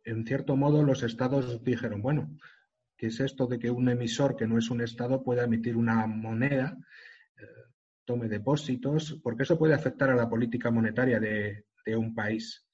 en 0.03 0.25
cierto 0.25 0.55
modo 0.55 0.83
los 0.83 1.03
estados 1.03 1.63
dijeron, 1.63 2.01
bueno, 2.01 2.35
que 2.99 3.07
es 3.07 3.19
esto 3.21 3.47
de 3.47 3.57
que 3.57 3.71
un 3.71 3.87
emisor 3.87 4.35
que 4.35 4.45
no 4.45 4.57
es 4.57 4.69
un 4.69 4.81
Estado 4.81 5.23
pueda 5.23 5.45
emitir 5.45 5.77
una 5.77 6.05
moneda, 6.05 6.77
eh, 7.37 7.45
tome 8.03 8.27
depósitos, 8.27 9.17
porque 9.23 9.43
eso 9.43 9.57
puede 9.57 9.73
afectar 9.73 10.09
a 10.09 10.15
la 10.15 10.29
política 10.29 10.69
monetaria 10.69 11.17
de, 11.19 11.63
un 11.95 12.13
país. 12.13 12.67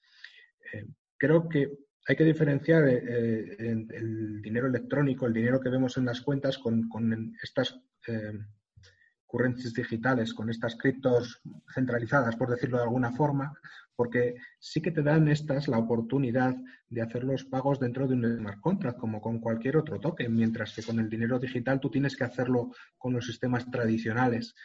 Eh, 0.73 0.87
creo 1.17 1.47
que 1.47 1.69
hay 2.05 2.15
que 2.17 2.25
diferenciar 2.25 2.85
el 2.85 4.41
dinero 4.41 4.67
electrónico, 4.67 5.25
el 5.25 5.33
dinero 5.33 5.61
que 5.61 5.69
vemos 5.69 5.95
en 5.95 6.05
las 6.05 6.19
cuentas, 6.19 6.57
con 6.57 7.33
estas 7.41 7.79
digitales, 9.73 10.33
con 10.33 10.49
estas 10.49 10.75
criptos 10.75 11.41
centralizadas, 11.73 12.35
por 12.35 12.49
decirlo 12.49 12.77
de 12.77 12.83
alguna 12.83 13.11
forma, 13.11 13.53
porque 13.95 14.35
sí 14.59 14.81
que 14.81 14.91
te 14.91 15.03
dan 15.03 15.27
estas 15.27 15.67
la 15.67 15.77
oportunidad 15.77 16.55
de 16.89 17.01
hacer 17.01 17.23
los 17.23 17.45
pagos 17.45 17.79
dentro 17.79 18.07
de 18.07 18.15
un 18.15 18.37
smart 18.37 18.59
contract, 18.59 18.99
como 18.99 19.21
con 19.21 19.39
cualquier 19.39 19.77
otro 19.77 19.99
token, 19.99 20.35
mientras 20.35 20.73
que 20.73 20.83
con 20.83 20.99
el 20.99 21.09
dinero 21.09 21.39
digital 21.39 21.79
tú 21.79 21.89
tienes 21.89 22.15
que 22.15 22.23
hacerlo 22.23 22.71
con 22.97 23.13
los 23.13 23.25
sistemas 23.25 23.69
tradicionales. 23.71 24.55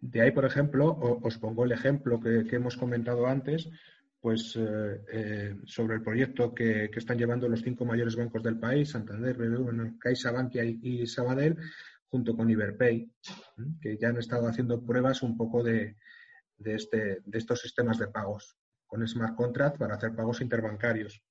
De 0.00 0.20
ahí, 0.20 0.30
por 0.30 0.44
ejemplo, 0.44 0.96
os 1.22 1.38
pongo 1.38 1.64
el 1.64 1.72
ejemplo 1.72 2.20
que, 2.20 2.46
hemos 2.52 2.76
comentado 2.76 3.26
antes, 3.26 3.68
pues 4.26 4.56
eh, 4.56 5.04
eh, 5.12 5.56
sobre 5.66 5.94
el 5.94 6.02
proyecto 6.02 6.52
que, 6.52 6.90
están 6.96 7.16
llevando 7.16 7.48
los 7.48 7.62
cinco 7.62 7.84
mayores 7.84 8.16
bancos 8.16 8.42
del 8.42 8.58
país, 8.58 8.90
Santander, 8.90 9.36
BBVA, 9.36 9.92
CaixaBank 10.00 10.52
y, 10.56 11.02
y 11.02 11.06
Sabadell, 11.06 11.56
junto 12.10 12.36
con 12.36 12.50
Iberpay, 12.50 13.08
que 13.80 13.96
ya 13.96 14.08
han 14.08 14.16
estado 14.16 14.48
haciendo 14.48 14.84
pruebas 14.84 15.22
un 15.22 15.36
poco 15.36 15.62
de, 15.62 15.94
este, 16.58 17.20
de 17.24 17.38
estos 17.38 17.60
sistemas 17.60 18.00
de 18.00 18.08
pagos 18.08 18.58
con 18.88 19.06
smart 19.06 19.36
contract 19.36 19.78
para 19.78 19.94
hacer 19.94 20.12
pagos 20.12 20.40
interbancarios. 20.40 21.22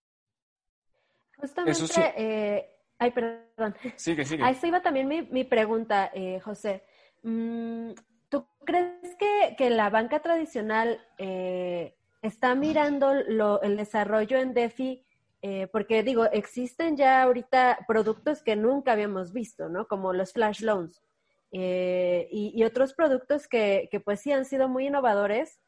Justamente, 1.36 2.14
eh, 2.16 2.66
ay, 2.98 3.12
perdón. 3.12 3.76
Sigue, 3.98 4.24
sigue. 4.24 4.42
A 4.42 4.52
eso 4.52 4.68
iba 4.68 4.82
también 4.82 5.10
mi, 5.10 5.44
pregunta, 5.44 6.12
eh, 6.14 6.40
José. 6.40 6.86
Mm, 7.24 7.92
¿Tú 8.30 8.48
crees 8.64 9.18
que, 9.20 9.56
que 9.58 9.70
la 9.70 9.90
banca 9.90 10.22
tradicional 10.22 11.06
eh, 11.18 11.98
está 12.26 12.56
mirando 12.56 13.12
el 13.12 13.78
desarrollo 13.78 14.38
en 14.38 14.54
DeFi 14.54 15.06
eh, 15.48 15.68
porque 15.72 16.02
digo, 16.02 16.26
existen 16.26 16.98
ya 16.98 17.22
ahorita 17.22 17.86
productos 17.88 18.42
que 18.42 18.56
nunca 18.56 18.94
habíamos 18.94 19.32
visto, 19.32 19.70
¿no? 19.70 19.88
Como 19.88 20.12
los 20.12 20.34
flash 20.34 20.62
loans 20.62 21.04
eh, 21.52 22.28
y, 22.32 22.64
otros 22.64 22.96
productos 22.96 23.48
que, 23.48 23.88
pues 24.04 24.22
sí 24.22 24.32
han 24.32 24.46
sido 24.46 24.68
muy 24.68 24.88
innovadores. 24.88 25.60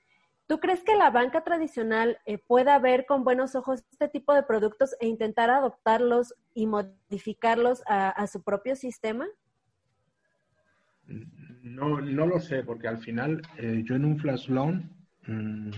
¿Tú 0.47 0.59
crees 0.59 0.83
que 0.83 0.95
la 0.95 1.11
banca 1.11 1.43
tradicional 1.43 2.17
eh, 2.25 2.39
pueda 2.39 2.79
ver 2.79 3.05
con 3.05 3.23
buenos 3.23 3.53
ojos 3.53 3.83
este 3.91 4.07
tipo 4.07 4.33
de 4.33 4.41
productos 4.41 4.95
e 4.99 5.05
intentar 5.05 5.51
adoptarlos 5.51 6.33
y 6.55 6.65
modificarlos 6.65 7.83
a, 7.85 8.25
su 8.25 8.41
propio 8.41 8.75
sistema? 8.75 9.27
No, 11.05 12.01
no 12.01 12.25
lo 12.25 12.39
sé, 12.39 12.63
porque 12.63 12.87
al 12.87 12.97
final 12.97 13.43
yo 13.83 13.95
en 13.95 14.05
un 14.05 14.17
flash 14.17 14.49
loan 14.49 14.89
mm, 15.27 15.69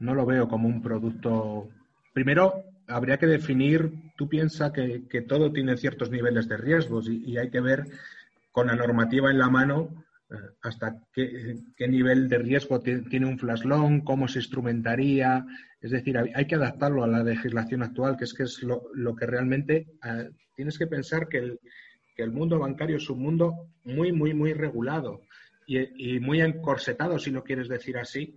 no 0.00 0.14
lo 0.14 0.26
veo 0.26 0.48
como 0.48 0.68
un 0.68 0.82
producto 0.82 1.68
Primero, 2.12 2.64
habría 2.88 3.18
que 3.18 3.26
definir, 3.26 3.92
tú 4.16 4.28
piensas 4.28 4.72
que, 4.72 5.22
todo 5.22 5.52
tiene 5.52 5.76
ciertos 5.76 6.10
niveles 6.10 6.48
de 6.48 6.56
riesgos 6.56 7.08
y, 7.08 7.36
hay 7.38 7.50
que 7.50 7.60
ver 7.60 7.84
con 8.50 8.66
la 8.66 8.74
normativa 8.74 9.30
en 9.30 9.38
la 9.38 9.48
mano 9.48 10.04
eh, 10.28 10.34
hasta 10.62 11.00
qué, 11.12 11.56
nivel 11.88 12.28
de 12.28 12.38
riesgo 12.38 12.80
tiene 12.80 13.26
un 13.26 13.38
flash 13.38 13.64
loan, 13.64 14.00
cómo 14.00 14.26
se 14.26 14.40
instrumentaría. 14.40 15.46
Es 15.80 15.92
decir, 15.92 16.18
hay 16.18 16.46
que 16.46 16.56
adaptarlo 16.56 17.04
a 17.04 17.08
la 17.08 17.22
legislación 17.22 17.82
actual, 17.82 18.16
que 18.16 18.24
es 18.24 18.34
que 18.34 18.42
es 18.42 18.60
lo, 18.62 19.14
que 19.14 19.26
realmente 19.26 19.86
eh, 20.04 20.30
tienes 20.56 20.78
que 20.78 20.88
pensar 20.88 21.28
que 21.28 21.38
el, 21.38 21.60
que 22.16 22.24
el, 22.24 22.32
mundo 22.32 22.58
bancario 22.58 22.96
es 22.96 23.08
un 23.08 23.22
mundo 23.22 23.70
muy, 23.84 24.10
muy, 24.10 24.34
muy 24.34 24.52
regulado 24.52 25.22
y, 25.64 26.16
y 26.16 26.18
muy 26.18 26.40
encorsetado, 26.40 27.20
si 27.20 27.30
no 27.30 27.44
quieres 27.44 27.68
decir 27.68 27.98
así, 27.98 28.36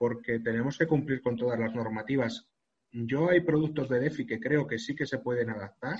porque 0.00 0.40
tenemos 0.40 0.78
que 0.78 0.86
cumplir 0.86 1.20
con 1.20 1.36
todas 1.36 1.60
las 1.60 1.74
normativas 1.74 2.48
yo 2.92 3.30
hay 3.30 3.40
productos 3.40 3.88
de 3.88 4.00
DeFi 4.00 4.26
que 4.26 4.40
creo 4.40 4.66
que 4.66 4.78
sí 4.78 4.94
que 4.94 5.06
se 5.06 5.18
pueden 5.18 5.50
adaptar. 5.50 5.98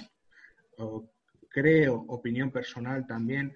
creo, 1.49 2.05
opinión 2.09 2.51
personal 2.51 3.07
también, 3.07 3.55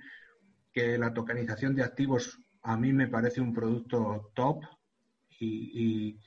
que 0.73 0.99
la 0.99 1.13
tokenización 1.13 1.75
de 1.75 1.83
activos 1.83 2.39
a 2.63 2.77
mí 2.77 2.93
me 2.93 3.09
parece 3.09 3.41
un 3.41 3.55
producto 3.55 4.31
top 4.35 4.63
y, 5.41 6.19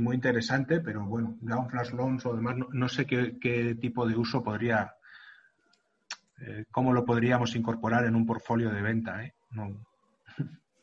muy 0.00 0.16
interesante, 0.16 0.80
pero 0.80 1.04
bueno, 1.04 1.36
ya 1.42 1.58
un 1.58 1.68
flash 1.68 1.90
loans 1.92 2.24
o 2.24 2.34
demás, 2.34 2.56
no, 2.56 2.88
sé 2.88 3.06
qué, 3.06 3.76
tipo 3.80 4.06
de 4.06 4.16
uso 4.16 4.42
podría, 4.42 4.94
eh, 6.40 6.64
cómo 6.70 6.92
lo 6.92 7.04
podríamos 7.04 7.54
incorporar 7.54 8.06
en 8.06 8.16
un 8.16 8.24
portfolio 8.24 8.70
de 8.70 8.82
venta. 8.82 9.22
¿eh? 9.24 9.34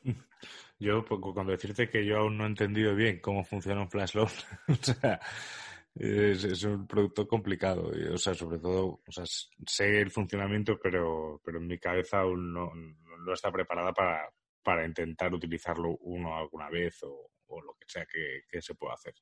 Yo, 0.79 1.03
pues, 1.03 1.19
cuando 1.21 1.51
decirte 1.51 1.89
que 1.89 2.05
yo 2.05 2.19
aún 2.19 2.37
no 2.37 2.45
he 2.45 2.47
entendido 2.47 2.95
bien 2.95 3.19
cómo 3.19 3.43
funciona 3.43 3.81
un 3.81 3.89
flash 3.89 4.15
loan, 4.15 4.29
o 4.67 4.75
sea, 4.75 5.19
es, 5.95 6.63
un 6.63 6.87
producto 6.87 7.27
complicado. 7.27 7.91
o 8.13 8.17
sea, 8.17 8.33
sobre 8.33 8.59
todo, 8.59 9.01
o 9.05 9.11
sea, 9.11 9.25
sé 9.65 9.99
el 9.99 10.09
funcionamiento, 10.09 10.79
pero, 10.81 11.41
pero 11.43 11.57
en 11.59 11.67
mi 11.67 11.77
cabeza 11.77 12.21
aún 12.21 12.53
no, 12.53 12.71
no 12.73 13.33
está 13.33 13.51
preparada 13.51 13.91
para, 13.93 14.29
para 14.63 14.85
intentar 14.85 15.33
utilizarlo 15.33 15.97
uno 16.01 16.37
alguna 16.37 16.69
vez 16.69 17.01
o, 17.03 17.31
lo 17.49 17.73
que 17.79 17.85
sea 17.87 18.05
que, 18.05 18.61
se 18.61 18.75
pueda 18.75 18.93
hacer. 18.93 19.13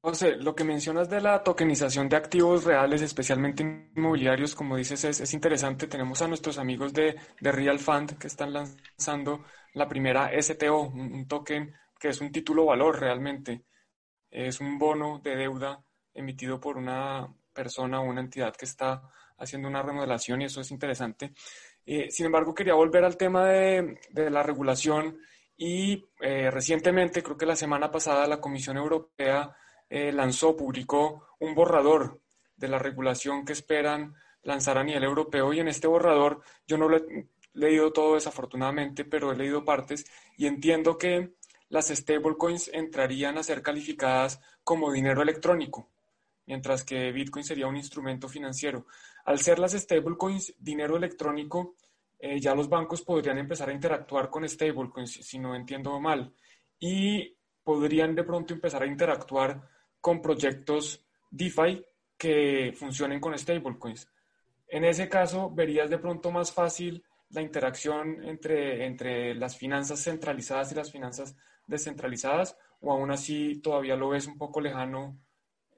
José, 0.00 0.36
lo 0.36 0.54
que 0.54 0.64
mencionas 0.64 1.10
de 1.10 1.20
la 1.20 1.42
tokenización 1.42 2.08
de 2.08 2.16
activos 2.16 2.64
reales, 2.64 3.02
especialmente 3.02 3.62
inmobiliarios, 3.96 4.54
como 4.54 4.76
dices, 4.76 5.04
es, 5.04 5.20
es 5.20 5.34
interesante. 5.34 5.88
Tenemos 5.88 6.22
a 6.22 6.28
nuestros 6.28 6.58
amigos 6.58 6.92
de, 6.92 7.16
de, 7.40 7.52
Real 7.52 7.78
Fund 7.80 8.16
que 8.18 8.28
están 8.28 8.52
lanzando 8.52 9.44
la 9.74 9.88
primera 9.88 10.30
STO, 10.40 10.82
un 10.82 11.26
token 11.26 11.74
que 11.98 12.08
es 12.08 12.20
un 12.20 12.30
título 12.30 12.66
valor 12.66 13.00
realmente 13.00 13.64
es 14.30 14.60
un 14.60 14.78
bono 14.78 15.20
de 15.22 15.36
deuda 15.36 15.82
emitido 16.12 16.60
por 16.60 16.76
una 16.76 17.26
persona 17.52 18.00
o 18.00 18.04
una 18.04 18.20
entidad 18.20 18.54
que 18.54 18.66
está 18.66 19.02
haciendo 19.38 19.68
una 19.68 19.82
remodelación 19.82 20.42
y 20.42 20.44
eso 20.44 20.60
es 20.60 20.70
interesante. 20.70 21.32
Eh, 21.84 22.10
sin 22.10 22.26
embargo, 22.26 22.54
quería 22.54 22.74
volver 22.74 23.04
al 23.04 23.16
tema 23.16 23.46
de, 23.46 23.98
la 24.12 24.42
regulación 24.42 25.18
y 25.56 26.04
eh, 26.20 26.50
recientemente, 26.50 27.22
creo 27.22 27.36
que 27.36 27.46
la 27.46 27.56
semana 27.56 27.90
pasada, 27.90 28.26
la 28.26 28.40
Comisión 28.40 28.76
Europea 28.76 29.56
eh, 29.88 30.12
lanzó, 30.12 30.56
publicó 30.56 31.28
un 31.38 31.54
borrador 31.54 32.20
de 32.56 32.68
la 32.68 32.78
regulación 32.78 33.44
que 33.44 33.52
esperan 33.52 34.14
lanzar 34.42 34.78
a 34.78 34.84
nivel 34.84 35.04
europeo 35.04 35.52
y 35.52 35.60
en 35.60 35.68
este 35.68 35.86
borrador 35.86 36.42
yo 36.66 36.78
no 36.78 36.88
lo 36.88 36.96
he 36.96 37.28
leído 37.52 37.92
todo 37.92 38.14
desafortunadamente, 38.14 39.04
pero 39.04 39.32
he 39.32 39.36
leído 39.36 39.64
partes 39.64 40.06
y 40.36 40.46
entiendo 40.46 40.96
que 40.98 41.34
las 41.68 41.88
stablecoins 41.88 42.68
entrarían 42.72 43.38
a 43.38 43.42
ser 43.42 43.62
calificadas 43.62 44.40
como 44.62 44.92
dinero 44.92 45.22
electrónico, 45.22 45.90
mientras 46.46 46.84
que 46.84 47.10
Bitcoin 47.12 47.44
sería 47.44 47.66
un 47.66 47.76
instrumento 47.76 48.28
financiero. 48.28 48.86
Al 49.24 49.40
ser 49.40 49.58
las 49.58 49.72
stablecoins 49.72 50.54
dinero 50.58 50.96
electrónico, 50.96 51.74
eh, 52.18 52.40
ya 52.40 52.54
los 52.54 52.68
bancos 52.68 53.02
podrían 53.02 53.38
empezar 53.38 53.68
a 53.68 53.72
interactuar 53.72 54.30
con 54.30 54.48
stablecoins, 54.48 55.12
si 55.12 55.38
no 55.38 55.56
entiendo 55.56 55.98
mal, 55.98 56.32
y 56.78 57.36
podrían 57.64 58.14
de 58.14 58.22
pronto 58.22 58.54
empezar 58.54 58.82
a 58.82 58.86
interactuar 58.86 59.68
con 60.00 60.22
proyectos 60.22 61.04
DeFi 61.30 61.84
que 62.16 62.72
funcionen 62.76 63.20
con 63.20 63.36
stablecoins. 63.36 64.08
En 64.68 64.84
ese 64.84 65.08
caso, 65.08 65.50
verías 65.50 65.90
de 65.90 65.98
pronto 65.98 66.30
más 66.30 66.52
fácil 66.52 67.04
la 67.30 67.42
interacción 67.42 68.24
entre, 68.24 68.86
entre 68.86 69.34
las 69.34 69.56
finanzas 69.56 70.02
centralizadas 70.02 70.72
y 70.72 70.74
las 70.74 70.90
finanzas 70.90 71.36
descentralizadas 71.66 72.56
o 72.80 72.92
aún 72.92 73.10
así 73.10 73.60
todavía 73.60 73.96
lo 73.96 74.10
ves 74.10 74.26
un 74.26 74.38
poco 74.38 74.60
lejano? 74.60 75.18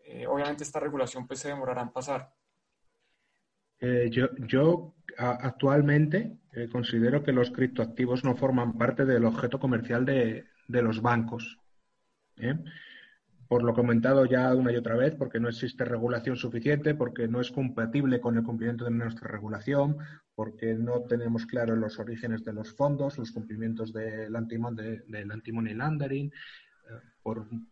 Eh, 0.05 0.27
obviamente 0.27 0.65
esta 0.65 0.81
regulación 0.81 1.27
pues 1.27 1.41
se 1.41 1.49
demorará 1.49 1.83
en 1.83 1.91
pasar. 1.91 2.33
Eh, 3.81 4.09
yo, 4.11 4.29
yo 4.47 4.95
actualmente 5.17 6.39
eh, 6.53 6.69
considero 6.71 7.23
que 7.23 7.33
los 7.33 7.51
criptoactivos 7.51 8.25
no 8.25 8.37
forman 8.37 8.77
parte 8.77 9.05
del 9.05 9.25
objeto 9.25 9.59
comercial 9.59 10.05
de, 10.05 10.47
de 10.67 10.83
los 10.83 11.01
bancos. 11.01 11.59
Por 13.49 13.63
lo 13.63 13.75
comentado 13.75 14.27
ya 14.27 14.55
una 14.55 14.73
y 14.73 14.77
otra 14.77 14.95
vez, 14.95 15.15
porque 15.15 15.41
no 15.41 15.49
existe 15.49 15.85
regulación 15.85 16.37
suficiente, 16.37 16.95
porque 16.95 17.29
no 17.29 17.41
es 17.41 17.51
compatible 17.51 18.21
con 18.21 18.37
el 18.37 18.45
cumplimiento 18.45 18.85
de 18.85 18.91
nuestra 18.91 19.27
regulación, 19.27 19.97
porque 20.35 20.75
no 20.75 21.01
tenemos 21.03 21.47
claros 21.47 21.79
los 21.79 21.99
orígenes 21.99 22.45
de 22.45 22.53
los 22.53 22.75
fondos, 22.75 23.17
los 23.17 23.33
cumplimientos 23.33 23.93
del 23.93 24.37
anti-money 24.37 25.75
laundering. 25.75 26.27
Eh, 26.27 26.33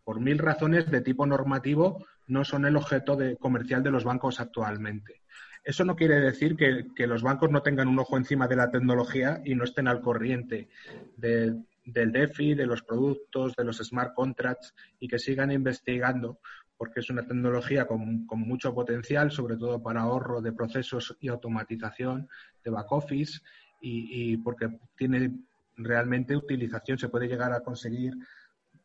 por, 0.04 0.20
mil 0.20 0.38
razones 0.38 0.90
de 0.90 1.00
tipo 1.02 1.26
normativo 1.26 2.06
no 2.26 2.44
son 2.44 2.64
el 2.64 2.76
objeto 2.76 3.14
de, 3.14 3.36
comercial 3.36 3.82
de 3.82 3.90
los 3.90 4.04
bancos 4.04 4.40
actualmente. 4.40 5.20
Eso 5.62 5.84
no 5.84 5.96
quiere 5.96 6.20
decir 6.20 6.56
que, 6.56 7.06
los 7.06 7.22
bancos 7.22 7.50
no 7.50 7.60
tengan 7.60 7.88
un 7.88 7.98
ojo 7.98 8.16
encima 8.16 8.46
de 8.48 8.56
la 8.56 8.70
tecnología 8.70 9.42
y 9.44 9.54
no 9.54 9.64
estén 9.64 9.88
al 9.88 10.00
corriente 10.00 10.68
de, 11.16 11.56
del 11.86 12.12
DeFi, 12.12 12.54
de 12.54 12.66
los 12.66 12.82
productos, 12.82 13.54
de 13.54 13.64
los 13.64 13.78
smart 13.78 14.12
contracts 14.14 14.74
y 14.98 15.08
que 15.08 15.18
sigan 15.18 15.52
investigando 15.52 16.40
porque 16.76 17.00
es 17.00 17.10
una 17.10 17.26
tecnología 17.26 17.86
con, 17.86 18.26
mucho 18.26 18.74
potencial, 18.74 19.30
sobre 19.30 19.56
todo 19.56 19.82
para 19.82 20.02
ahorro 20.02 20.42
de 20.42 20.52
procesos 20.52 21.16
y 21.20 21.28
automatización 21.28 22.28
de 22.62 22.70
back 22.70 22.92
office 22.92 23.40
y, 23.80 24.36
porque 24.38 24.68
tiene 24.96 25.32
realmente 25.76 26.36
utilización, 26.36 26.98
se 26.98 27.08
puede 27.08 27.28
llegar 27.28 27.52
a 27.52 27.60
conseguir 27.60 28.14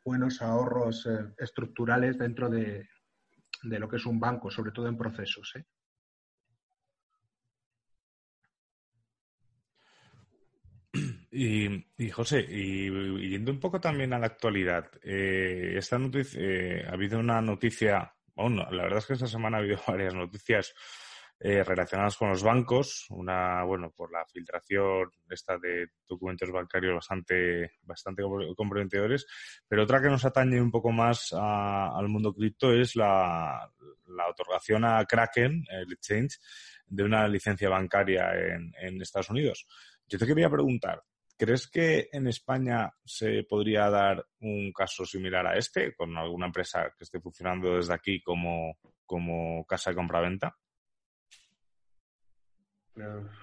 buenos 0.05 0.41
ahorros 0.41 1.05
eh, 1.07 1.33
estructurales 1.37 2.17
dentro 2.17 2.49
de, 2.49 2.87
lo 3.63 3.89
que 3.89 3.95
es 3.95 4.05
un 4.05 4.19
banco, 4.19 4.51
sobre 4.51 4.71
todo 4.71 4.87
en 4.87 4.97
procesos. 4.97 5.53
¿eh? 5.55 5.65
Y, 11.33 12.09
José, 12.11 12.45
y, 12.49 13.29
yendo 13.29 13.51
un 13.51 13.59
poco 13.59 13.79
también 13.79 14.11
a 14.11 14.19
la 14.19 14.25
actualidad, 14.27 14.91
eh, 15.01 15.75
esta 15.77 15.97
noticia, 15.97 16.41
eh, 16.41 16.85
ha 16.85 16.91
habido 16.91 17.19
una 17.19 17.41
noticia, 17.41 18.13
bueno, 18.35 18.69
la 18.69 18.83
verdad 18.83 18.99
es 18.99 19.05
que 19.05 19.13
esta 19.13 19.27
semana 19.27 19.57
ha 19.57 19.59
habido 19.61 19.77
varias 19.87 20.13
noticias 20.13 20.73
eh, 21.39 21.63
relacionadas 21.63 22.17
con 22.17 22.29
los 22.29 22.43
bancos, 22.43 23.05
una, 23.11 23.63
bueno, 23.63 23.93
por 23.95 24.11
la 24.11 24.25
filtración 24.25 25.09
esta 25.29 25.57
de 25.57 25.91
documentos 26.05 26.51
bancarios 26.51 26.95
bastante, 26.95 27.77
bastante 27.83 28.23
comprometedores, 28.57 29.25
pero 29.69 29.83
otra 29.83 30.01
que 30.01 30.09
nos 30.09 30.25
atañe 30.25 30.61
un 30.61 30.69
poco 30.69 30.91
más 30.91 31.33
al 31.33 32.09
mundo 32.09 32.33
cripto 32.33 32.73
es 32.73 32.97
la, 32.97 33.71
la 34.07 34.27
otorgación 34.27 34.83
a 34.83 35.05
Kraken, 35.05 35.63
el 35.71 35.93
exchange, 35.93 36.39
de 36.85 37.03
una 37.03 37.25
licencia 37.29 37.69
bancaria 37.69 38.33
en 38.35 39.01
Estados 39.01 39.29
Unidos. 39.29 39.65
Yo 40.07 40.19
te 40.19 40.27
quería 40.27 40.49
preguntar, 40.49 41.01
¿Crees 41.41 41.67
que 41.67 42.07
en 42.11 42.27
España 42.27 42.93
se 43.03 43.43
podría 43.49 43.89
dar 43.89 44.23
un 44.41 44.71
caso 44.71 45.05
similar 45.05 45.47
a 45.47 45.57
este, 45.57 45.95
con 45.95 46.15
alguna 46.15 46.45
empresa 46.45 46.93
que 46.95 47.03
esté 47.03 47.19
funcionando 47.19 47.77
desde 47.77 47.95
aquí 47.95 48.21
como, 48.21 48.77
como 49.07 49.65
casa 49.65 49.89
de 49.89 49.95
compraventa? 49.95 50.55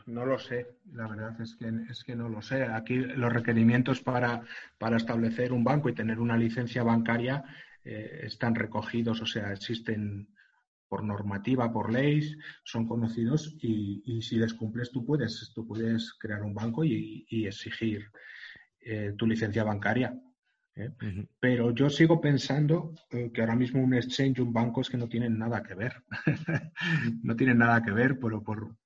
No 0.07 0.25
lo 0.25 0.39
sé, 0.39 0.79
la 0.93 1.09
verdad 1.09 1.41
es 1.41 1.57
que, 1.57 1.73
es 1.91 2.05
que 2.05 2.15
no 2.15 2.29
lo 2.29 2.41
sé. 2.41 2.63
Aquí 2.63 2.95
los 2.99 3.33
requerimientos 3.33 4.01
para, 4.01 4.43
para 4.79 4.97
establecer 4.97 5.53
un 5.53 5.65
banco 5.65 5.89
y 5.89 5.95
tener 5.97 6.21
una 6.21 6.37
licencia 6.37 6.85
bancaria 6.85 7.43
eh, 7.83 8.21
están 8.23 8.55
recogidos, 8.55 9.21
o 9.23 9.27
sea, 9.27 9.51
existen 9.51 10.29
por 10.88 11.05
normativa, 11.05 11.72
por 11.72 11.92
ley, 11.92 12.37
son 12.64 12.87
conocidos 12.87 13.57
y, 13.61 14.22
si 14.22 14.37
les 14.37 14.55
cumples 14.55 14.90
tú 14.90 15.05
puedes, 15.05 15.53
tú 15.55 15.66
puedes 15.66 16.14
crear 16.14 16.42
un 16.42 16.55
banco 16.55 16.85
y, 16.85 17.27
exigir 17.46 18.11
eh, 18.81 19.14
tu 19.16 19.27
licencia 19.27 19.64
bancaria. 19.64 20.18
¿eh? 20.74 20.90
Pero 21.38 21.74
yo 21.74 21.90
sigo 21.90 22.20
pensando 22.20 22.94
eh, 23.11 23.31
que 23.33 23.40
ahora 23.42 23.57
mismo 23.57 23.83
un 23.83 23.94
exchange, 23.94 24.40
un 24.40 24.53
banco 24.53 24.81
es 24.81 24.88
que 24.88 24.96
no 24.96 25.09
tienen 25.09 25.38
nada 25.38 25.62
que 25.62 25.74
ver. 25.74 26.03
no 27.22 27.37
tienen 27.37 27.59
nada 27.59 27.83
que 27.83 27.90
ver 27.90 28.18
por, 28.18 28.42
por, 28.42 28.77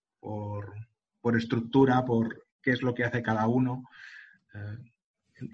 por, 1.20 1.36
estructura, 1.36 2.04
por 2.04 2.46
qué 2.60 2.72
es 2.72 2.82
lo 2.82 2.94
que 2.94 3.04
hace 3.04 3.22
cada 3.22 3.46
uno. 3.46 3.84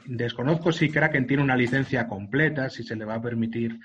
desconozco 0.07 0.73
si 0.73 0.91
Kraken 0.91 1.27
tiene 1.27 1.43
una 1.43 1.57
licencia 1.57 2.09
completa, 2.09 2.71
si 2.71 2.83
se 2.83 2.97
le 2.97 3.05
va 3.05 3.17
a 3.17 3.23
permitir 3.23 3.79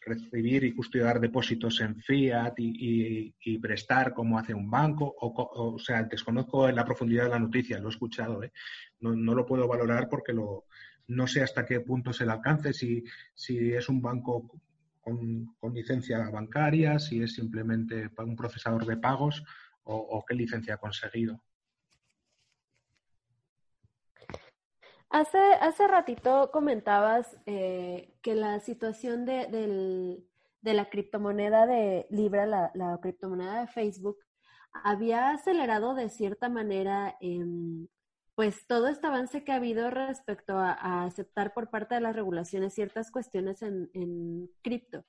recibir 0.00 0.64
y 0.64 0.74
custodiar 0.74 1.20
depósitos 1.20 1.80
en 1.80 1.96
fiat 2.00 2.54
y, 2.58 3.58
prestar 3.58 4.12
como 4.12 4.38
hace 4.38 4.54
un 4.54 4.70
banco. 4.70 5.14
O, 5.20 5.74
o, 5.74 5.78
sea, 5.78 6.02
desconozco 6.04 6.68
en 6.68 6.76
la 6.76 6.84
profundidad 6.84 7.24
de 7.24 7.30
la 7.30 7.38
noticia, 7.38 7.78
lo 7.78 7.88
he 7.88 7.90
escuchado. 7.90 8.42
¿eh? 8.42 8.52
No, 9.00 9.34
lo 9.34 9.46
puedo 9.46 9.68
valorar 9.68 10.08
porque 10.08 10.32
lo, 10.32 10.64
no 11.08 11.26
sé 11.26 11.42
hasta 11.42 11.64
qué 11.64 11.80
punto 11.80 12.10
es 12.10 12.20
el 12.20 12.30
alcance, 12.30 12.72
si, 12.72 13.04
si 13.34 13.72
es 13.72 13.88
un 13.88 14.00
banco 14.02 14.60
con, 15.00 15.54
licencia 15.72 16.30
bancaria, 16.30 16.98
si 16.98 17.22
es 17.22 17.34
simplemente 17.34 18.10
un 18.18 18.36
procesador 18.36 18.86
de 18.86 18.96
pagos 18.96 19.42
o 19.84 20.24
qué 20.26 20.34
licencia 20.34 20.74
ha 20.74 20.78
conseguido. 20.78 21.42
Hace, 25.12 25.38
hace 25.60 25.86
ratito 25.88 26.50
comentabas 26.50 27.36
eh, 27.44 28.14
que 28.22 28.34
la 28.34 28.60
situación 28.60 29.26
de, 29.26 30.24
la 30.62 30.88
criptomoneda 30.88 31.66
de 31.66 32.06
Libra, 32.08 32.46
la, 32.46 32.98
criptomoneda 33.02 33.60
de 33.60 33.66
Facebook, 33.66 34.16
había 34.72 35.28
acelerado 35.28 35.94
de 35.94 36.08
cierta 36.08 36.48
manera 36.48 37.18
pues 38.34 38.66
todo 38.66 38.88
este 38.88 39.06
avance 39.06 39.44
que 39.44 39.52
ha 39.52 39.56
habido 39.56 39.90
respecto 39.90 40.56
a, 40.56 41.04
aceptar 41.04 41.52
por 41.52 41.68
parte 41.68 41.94
de 41.94 42.00
las 42.00 42.16
regulaciones 42.16 42.72
ciertas 42.72 43.10
cuestiones 43.10 43.60
en, 43.60 44.48
cripto. 44.62 45.04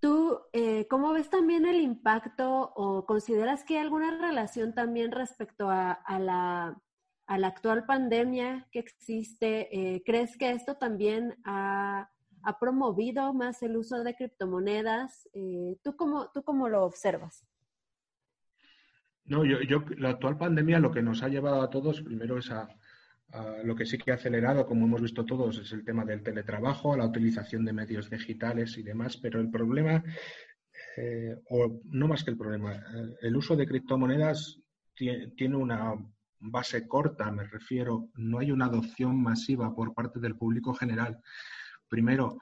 ¿Tú 0.00 0.40
eh, 0.54 0.86
cómo 0.88 1.12
ves 1.12 1.28
también 1.28 1.66
el 1.66 1.82
impacto 1.82 2.72
o 2.74 3.04
consideras 3.04 3.64
que 3.64 3.74
hay 3.74 3.82
alguna 3.82 4.16
relación 4.16 4.72
también 4.72 5.12
respecto 5.12 5.68
a 5.68 6.18
la 6.18 6.80
a 7.30 7.38
la 7.38 7.46
actual 7.46 7.86
pandemia 7.86 8.66
que 8.72 8.80
existe, 8.80 9.68
eh, 9.70 10.02
¿crees 10.04 10.36
que 10.36 10.50
esto 10.50 10.74
también 10.74 11.36
ha, 11.44 12.10
promovido 12.58 13.32
más 13.32 13.62
el 13.62 13.76
uso 13.76 14.02
de 14.02 14.16
criptomonedas? 14.16 15.28
Eh, 15.32 15.76
¿tú, 15.84 15.94
cómo, 15.94 16.28
¿Tú 16.32 16.42
cómo 16.42 16.68
lo 16.68 16.82
observas? 16.82 17.46
No, 19.26 19.44
yo, 19.44 19.84
la 19.98 20.10
actual 20.10 20.38
pandemia 20.38 20.80
lo 20.80 20.90
que 20.90 21.02
nos 21.02 21.22
ha 21.22 21.28
llevado 21.28 21.62
a 21.62 21.70
todos, 21.70 22.02
primero 22.02 22.38
es 22.38 22.50
a, 22.50 22.68
lo 23.62 23.76
que 23.76 23.86
sí 23.86 23.96
que 23.96 24.10
ha 24.10 24.16
acelerado, 24.16 24.66
como 24.66 24.86
hemos 24.86 25.00
visto 25.00 25.24
todos, 25.24 25.56
es 25.58 25.70
el 25.70 25.84
tema 25.84 26.04
del 26.04 26.24
teletrabajo, 26.24 26.96
la 26.96 27.06
utilización 27.06 27.64
de 27.64 27.72
medios 27.72 28.10
digitales 28.10 28.76
y 28.76 28.82
demás, 28.82 29.16
pero 29.18 29.38
el 29.38 29.50
problema, 29.50 30.02
eh, 30.96 31.36
o 31.48 31.80
no 31.84 32.08
más 32.08 32.24
que 32.24 32.32
el 32.32 32.36
problema, 32.36 32.84
el 33.22 33.36
uso 33.36 33.54
de 33.54 33.68
criptomonedas 33.68 34.58
tiene 34.96 35.54
una 35.54 35.94
base 36.40 36.88
corta, 36.88 37.30
me 37.30 37.44
refiero, 37.44 38.08
no 38.16 38.38
hay 38.38 38.50
una 38.50 38.66
adopción 38.66 39.22
masiva 39.22 39.74
por 39.74 39.94
parte 39.94 40.20
del 40.20 40.36
público 40.36 40.74
general. 40.74 41.20
Primero, 41.88 42.38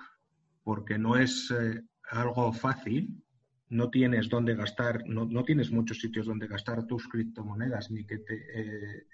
porque 0.63 0.99
no 0.99 1.17
es 1.17 1.51
eh, 1.51 1.83
algo 2.11 2.53
fácil, 2.53 3.23
no 3.71 3.91
tienes 3.91 4.29
dónde 4.29 4.55
gastar, 4.55 5.03
no, 5.07 5.27
no, 5.27 5.45
tienes 5.45 5.71
muchos 5.71 5.99
sitios 5.99 6.27
donde 6.27 6.47
gastar 6.47 6.87
tus 6.87 7.07
criptomonedas, 7.09 7.91
ni 7.91 8.05
que 8.05 8.19
te, 8.19 8.35
eh, 8.55 9.07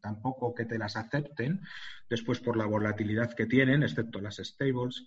tampoco 0.00 0.54
que 0.54 0.64
te 0.64 0.78
las 0.78 0.96
acepten, 0.96 1.60
después 2.08 2.40
por 2.40 2.56
la 2.56 2.66
volatilidad 2.66 3.34
que 3.34 3.46
tienen, 3.46 3.82
excepto 3.82 4.20
las 4.20 4.36
stables. 4.36 5.04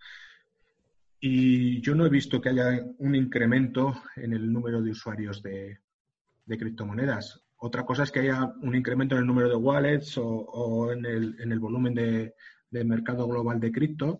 Y 1.21 1.81
yo 1.81 1.95
no 1.95 2.05
he 2.05 2.09
visto 2.09 2.41
que 2.41 2.49
haya 2.49 2.83
un 2.97 3.15
incremento 3.15 4.01
en 4.15 4.33
el 4.33 4.51
número 4.51 4.81
de 4.81 4.91
usuarios 4.91 5.41
de, 5.43 5.79
de 6.45 6.57
criptomonedas. 6.57 7.41
Otra 7.61 7.85
cosa 7.85 8.03
es 8.03 8.11
que 8.11 8.21
haya 8.21 8.53
un 8.61 8.73
incremento 8.73 9.15
en 9.15 9.21
el 9.21 9.27
número 9.27 9.49
de 9.49 9.55
wallets 9.55 10.17
o, 10.17 10.91
en, 10.93 11.05
el, 11.05 11.59
volumen 11.59 11.93
de, 11.93 12.33
mercado 12.85 13.27
global 13.27 13.59
de 13.59 13.71
cripto, 13.71 14.19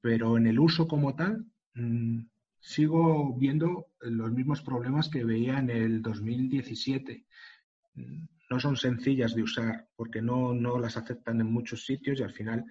pero 0.00 0.38
en 0.38 0.46
el 0.46 0.58
uso 0.58 0.88
como 0.88 1.14
tal 1.14 1.44
mm, 1.74 2.20
sigo 2.58 3.36
viendo 3.36 3.88
los 4.00 4.32
mismos 4.32 4.62
problemas 4.62 5.10
que 5.10 5.24
veía 5.24 5.58
en 5.58 5.68
el 5.68 6.00
2017. 6.00 7.26
Mm, 7.96 8.24
no 8.48 8.60
son 8.60 8.76
sencillas 8.76 9.34
de 9.34 9.42
usar 9.42 9.88
porque 9.94 10.22
no, 10.22 10.54
no 10.54 10.78
las 10.78 10.96
aceptan 10.96 11.40
en 11.40 11.52
muchos 11.52 11.84
sitios 11.84 12.18
y 12.18 12.22
al 12.22 12.32
final 12.32 12.64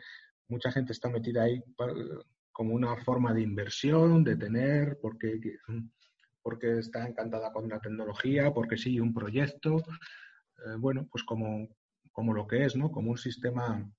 mucha 0.48 0.72
gente 0.72 0.94
está 0.94 1.08
metida 1.10 1.44
ahí 1.44 1.62
como 2.52 2.74
una 2.74 2.96
forma 2.98 3.34
de 3.34 3.42
inversión, 3.42 4.24
de 4.24 4.38
tener, 4.38 4.98
porque 5.00 5.40
mm, 5.68 5.86
porque 6.44 6.80
está 6.80 7.08
encantada 7.08 7.52
con 7.52 7.70
la 7.70 7.80
tecnología, 7.80 8.54
porque 8.54 8.78
sigue 8.78 9.02
un 9.02 9.14
proyecto, 9.14 9.78
eh, 9.78 10.76
bueno, 10.78 11.08
pues 11.10 11.24
como, 11.24 11.70
como, 12.12 12.34
lo 12.34 12.46
que 12.46 12.66
es, 12.66 12.76
¿no? 12.76 12.92
Como 12.92 13.12
un 13.12 13.18
sistema 13.18 13.90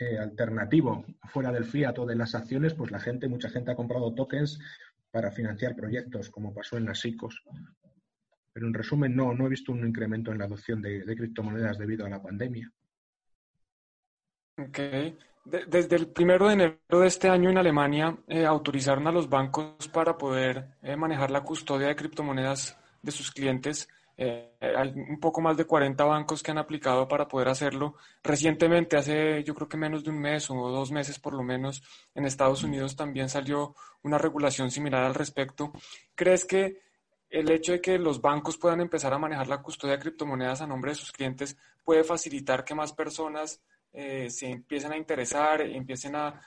eh, 0.00 0.18
alternativo 0.18 1.04
fuera 1.28 1.52
del 1.52 1.64
fiat 1.64 1.98
o 2.00 2.06
de 2.06 2.16
las 2.16 2.34
acciones, 2.34 2.74
pues 2.74 2.90
la 2.90 2.98
gente, 2.98 3.28
mucha 3.28 3.48
gente 3.48 3.70
ha 3.70 3.76
comprado 3.76 4.12
tokens 4.12 4.58
para 5.10 5.30
financiar 5.30 5.76
proyectos, 5.76 6.28
como 6.30 6.52
pasó 6.52 6.76
en 6.76 6.86
las 6.86 7.04
ICOs. 7.04 7.42
Pero 8.52 8.66
en 8.66 8.74
resumen, 8.74 9.14
no, 9.14 9.32
no 9.32 9.46
he 9.46 9.50
visto 9.50 9.72
un 9.72 9.86
incremento 9.86 10.32
en 10.32 10.38
la 10.38 10.44
adopción 10.44 10.82
de, 10.82 11.04
de 11.04 11.16
criptomonedas 11.16 11.78
debido 11.78 12.04
a 12.04 12.10
la 12.10 12.22
pandemia. 12.22 12.70
Ok 14.58 14.78
desde 15.44 15.96
el 15.96 16.08
primero 16.08 16.48
de 16.48 16.54
enero 16.54 17.00
de 17.00 17.06
este 17.06 17.28
año 17.28 17.50
en 17.50 17.58
Alemania 17.58 18.16
eh, 18.28 18.46
autorizaron 18.46 19.06
a 19.06 19.12
los 19.12 19.28
bancos 19.28 19.88
para 19.88 20.16
poder 20.16 20.76
eh, 20.82 20.96
manejar 20.96 21.30
la 21.30 21.42
custodia 21.42 21.88
de 21.88 21.96
criptomonedas 21.96 22.78
de 23.02 23.12
sus 23.12 23.30
clientes. 23.30 23.88
Eh, 24.16 24.52
hay 24.60 24.88
un 24.94 25.20
poco 25.20 25.40
más 25.40 25.56
de 25.56 25.66
40 25.66 26.02
bancos 26.04 26.42
que 26.42 26.50
han 26.50 26.58
aplicado 26.58 27.06
para 27.06 27.28
poder 27.28 27.48
hacerlo. 27.48 27.96
Recientemente, 28.22 28.96
hace 28.96 29.44
yo 29.44 29.54
creo 29.54 29.68
que 29.68 29.76
menos 29.76 30.02
de 30.02 30.10
un 30.10 30.20
mes 30.20 30.48
o 30.50 30.54
dos 30.70 30.90
meses 30.90 31.18
por 31.18 31.34
lo 31.34 31.42
menos, 31.42 31.82
en 32.14 32.24
Estados 32.24 32.62
Unidos 32.62 32.96
también 32.96 33.28
salió 33.28 33.74
una 34.02 34.16
regulación 34.16 34.70
similar 34.70 35.04
al 35.04 35.14
respecto. 35.14 35.72
¿Crees 36.14 36.44
que 36.46 36.80
el 37.28 37.50
hecho 37.50 37.72
de 37.72 37.80
que 37.80 37.98
los 37.98 38.20
bancos 38.20 38.56
puedan 38.56 38.80
empezar 38.80 39.12
a 39.12 39.18
manejar 39.18 39.48
la 39.48 39.60
custodia 39.60 39.96
de 39.96 40.02
criptomonedas 40.02 40.60
a 40.60 40.66
nombre 40.66 40.92
de 40.92 40.94
sus 40.94 41.10
clientes 41.10 41.56
puede 41.82 42.04
facilitar 42.04 42.64
que 42.64 42.76
más 42.76 42.92
personas 42.92 43.60
eh, 43.96 44.28
se 44.28 44.50
empiecen 44.50 44.90
a 44.90 44.96
interesar, 44.96 45.60
empiecen 45.60 46.16
a, 46.16 46.40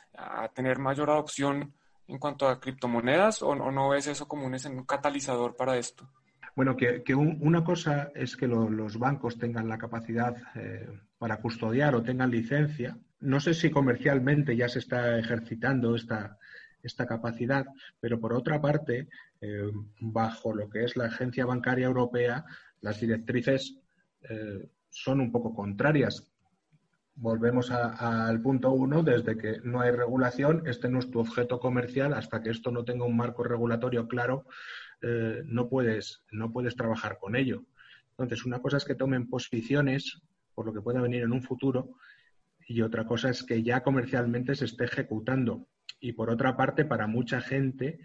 tener 0.53 0.79
mayor 0.79 1.09
adopción 1.09 1.73
en 2.07 2.17
cuanto 2.17 2.45
a 2.45 2.59
criptomonedas 2.59 3.41
o, 3.41 3.55
no 3.55 3.89
ves 3.89 4.07
eso 4.07 4.27
como 4.27 4.45
un, 4.45 4.53
un 4.53 4.85
catalizador 4.85 5.55
para 5.55 5.77
esto? 5.77 6.09
Bueno, 6.57 6.75
que, 6.75 7.15
una 7.15 7.63
cosa 7.63 8.11
es 8.15 8.35
que 8.35 8.47
los 8.47 8.99
bancos 8.99 9.37
tengan 9.37 9.69
la 9.69 9.77
capacidad 9.77 10.35
eh, 10.55 10.89
para 11.17 11.37
custodiar 11.37 11.95
o 11.95 12.03
tengan 12.03 12.31
licencia. 12.31 12.97
No 13.21 13.39
sé 13.39 13.53
si 13.53 13.69
comercialmente 13.69 14.57
ya 14.57 14.67
se 14.67 14.79
está 14.79 15.17
ejercitando 15.17 15.95
esta, 15.95 16.37
esta 16.83 17.05
capacidad, 17.05 17.65
pero 18.01 18.19
por 18.19 18.33
otra 18.33 18.59
parte, 18.59 19.07
eh, 19.39 19.71
bajo 20.01 20.53
lo 20.53 20.69
que 20.69 20.83
es 20.83 20.97
la 20.97 21.05
Agencia 21.05 21.45
Bancaria 21.45 21.85
Europea, 21.85 22.43
las 22.81 22.99
directrices 22.99 23.77
son 24.89 25.21
un 25.21 25.31
poco 25.31 25.53
contrarias. 25.53 26.27
Volvemos 27.19 27.71
al 27.71 28.39
punto 28.43 28.71
uno, 28.71 29.01
desde 29.01 29.37
que 29.37 29.59
no 29.63 29.81
hay 29.81 29.89
regulación, 29.89 30.61
este 30.67 30.87
no 30.87 30.99
es 30.99 31.09
tu 31.09 31.19
objeto 31.19 31.59
comercial, 31.59 32.13
hasta 32.13 32.43
que 32.43 32.51
esto 32.51 32.69
no 32.71 32.85
tenga 32.85 33.05
un 33.05 33.17
marco 33.17 33.43
regulatorio 33.43 34.07
claro, 34.07 34.45
eh, 35.01 35.41
no, 35.45 35.67
puedes, 35.67 36.23
no 36.31 36.51
puedes 36.51 36.75
trabajar 36.75 37.17
con 37.17 37.35
ello. 37.35 37.63
Entonces, 38.11 38.45
una 38.45 38.61
cosa 38.61 38.77
es 38.77 38.85
que 38.85 38.93
tomen 38.93 39.27
posiciones 39.27 40.21
por 40.53 40.67
lo 40.67 40.73
que 40.73 40.81
pueda 40.81 41.01
venir 41.01 41.23
en 41.23 41.31
un 41.31 41.41
futuro 41.41 41.97
y 42.67 42.83
otra 42.83 43.07
cosa 43.07 43.31
es 43.31 43.43
que 43.43 43.63
ya 43.63 43.81
comercialmente 43.81 44.53
se 44.53 44.65
esté 44.65 44.85
ejecutando. 44.85 45.67
Y 45.99 46.11
por 46.11 46.29
otra 46.29 46.55
parte, 46.55 46.85
para 46.85 47.07
mucha 47.07 47.41
gente 47.41 47.99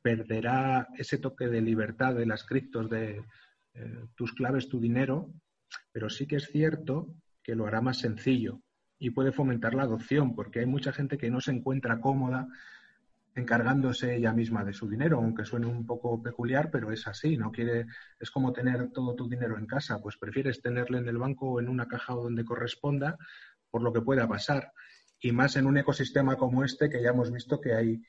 perderá 0.00 0.88
ese 0.96 1.18
toque 1.18 1.48
de 1.48 1.60
libertad 1.60 2.14
de 2.14 2.24
las 2.24 2.44
criptos, 2.44 2.88
de 2.88 3.22
eh, 3.74 4.04
tus 4.14 4.32
claves, 4.32 4.70
tu 4.70 4.80
dinero, 4.80 5.34
pero 5.92 6.08
sí 6.08 6.26
que 6.26 6.36
es 6.36 6.46
cierto 6.46 7.14
que 7.42 7.54
lo 7.54 7.66
hará 7.66 7.80
más 7.80 7.98
sencillo 7.98 8.60
y 8.98 9.10
puede 9.10 9.32
fomentar 9.32 9.74
la 9.74 9.82
adopción, 9.82 10.34
porque 10.34 10.60
hay 10.60 10.66
mucha 10.66 10.92
gente 10.92 11.18
que 11.18 11.30
no 11.30 11.40
se 11.40 11.50
encuentra 11.50 12.00
cómoda 12.00 12.48
encargándose 13.34 14.16
ella 14.16 14.32
misma 14.32 14.64
de 14.64 14.72
su 14.72 14.88
dinero, 14.88 15.18
aunque 15.18 15.44
suene 15.44 15.66
un 15.66 15.86
poco 15.86 16.22
peculiar, 16.22 16.70
pero 16.70 16.92
es 16.92 17.06
así, 17.06 17.36
no 17.36 17.50
quiere, 17.50 17.86
es 18.20 18.30
como 18.30 18.52
tener 18.52 18.90
todo 18.90 19.14
tu 19.14 19.28
dinero 19.28 19.58
en 19.58 19.66
casa, 19.66 20.00
pues 20.00 20.18
prefieres 20.18 20.60
tenerlo 20.60 20.98
en 20.98 21.08
el 21.08 21.18
banco 21.18 21.52
o 21.52 21.60
en 21.60 21.68
una 21.68 21.88
caja 21.88 22.14
o 22.14 22.22
donde 22.22 22.44
corresponda 22.44 23.16
por 23.70 23.82
lo 23.82 23.92
que 23.92 24.02
pueda 24.02 24.28
pasar. 24.28 24.72
Y 25.18 25.32
más 25.32 25.56
en 25.56 25.66
un 25.66 25.78
ecosistema 25.78 26.36
como 26.36 26.62
este 26.62 26.90
que 26.90 27.02
ya 27.02 27.10
hemos 27.10 27.32
visto 27.32 27.60
que 27.60 27.74
hay 27.74 28.02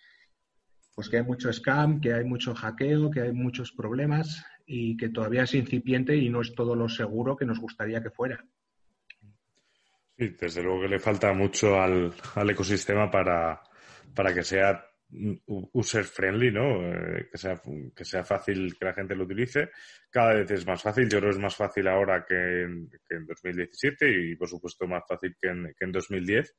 pues 0.95 1.09
que 1.09 1.17
hay 1.17 1.23
mucho 1.23 1.51
scam, 1.51 1.99
que 1.99 2.13
hay 2.13 2.23
mucho 2.23 2.53
hackeo, 2.53 3.09
que 3.09 3.21
hay 3.21 3.33
muchos 3.33 3.71
problemas 3.71 4.45
y 4.65 4.95
que 4.95 5.09
todavía 5.09 5.43
es 5.43 5.55
incipiente 5.55 6.15
y 6.15 6.29
no 6.29 6.41
es 6.41 6.53
todo 6.53 6.75
lo 6.75 6.87
seguro 6.87 7.35
que 7.35 7.45
nos 7.45 7.59
gustaría 7.59 8.03
que 8.03 8.11
fuera. 8.11 8.45
Sí, 10.17 10.35
desde 10.39 10.61
luego 10.61 10.81
que 10.81 10.87
le 10.89 10.99
falta 10.99 11.33
mucho 11.33 11.79
al, 11.81 12.13
al 12.35 12.49
ecosistema 12.49 13.09
para, 13.09 13.61
para 14.13 14.33
que 14.33 14.43
sea 14.43 14.85
user 15.73 16.03
friendly, 16.03 16.51
¿no? 16.51 16.81
Eh, 16.81 17.27
que, 17.31 17.37
sea, 17.37 17.61
que 17.95 18.05
sea 18.05 18.23
fácil 18.23 18.75
que 18.77 18.85
la 18.85 18.93
gente 18.93 19.15
lo 19.15 19.25
utilice. 19.25 19.69
Cada 20.09 20.33
vez 20.33 20.51
es 20.51 20.65
más 20.65 20.81
fácil. 20.81 21.09
Yo 21.09 21.19
creo 21.19 21.31
que 21.31 21.37
es 21.37 21.41
más 21.41 21.55
fácil 21.55 21.87
ahora 21.87 22.25
que 22.25 22.63
en, 22.63 22.89
que 22.89 23.15
en 23.15 23.25
2017 23.25 24.31
y, 24.31 24.35
por 24.35 24.49
supuesto, 24.49 24.87
más 24.87 25.03
fácil 25.07 25.35
que 25.39 25.49
en, 25.49 25.73
que 25.77 25.85
en 25.85 25.91
2010. 25.91 26.55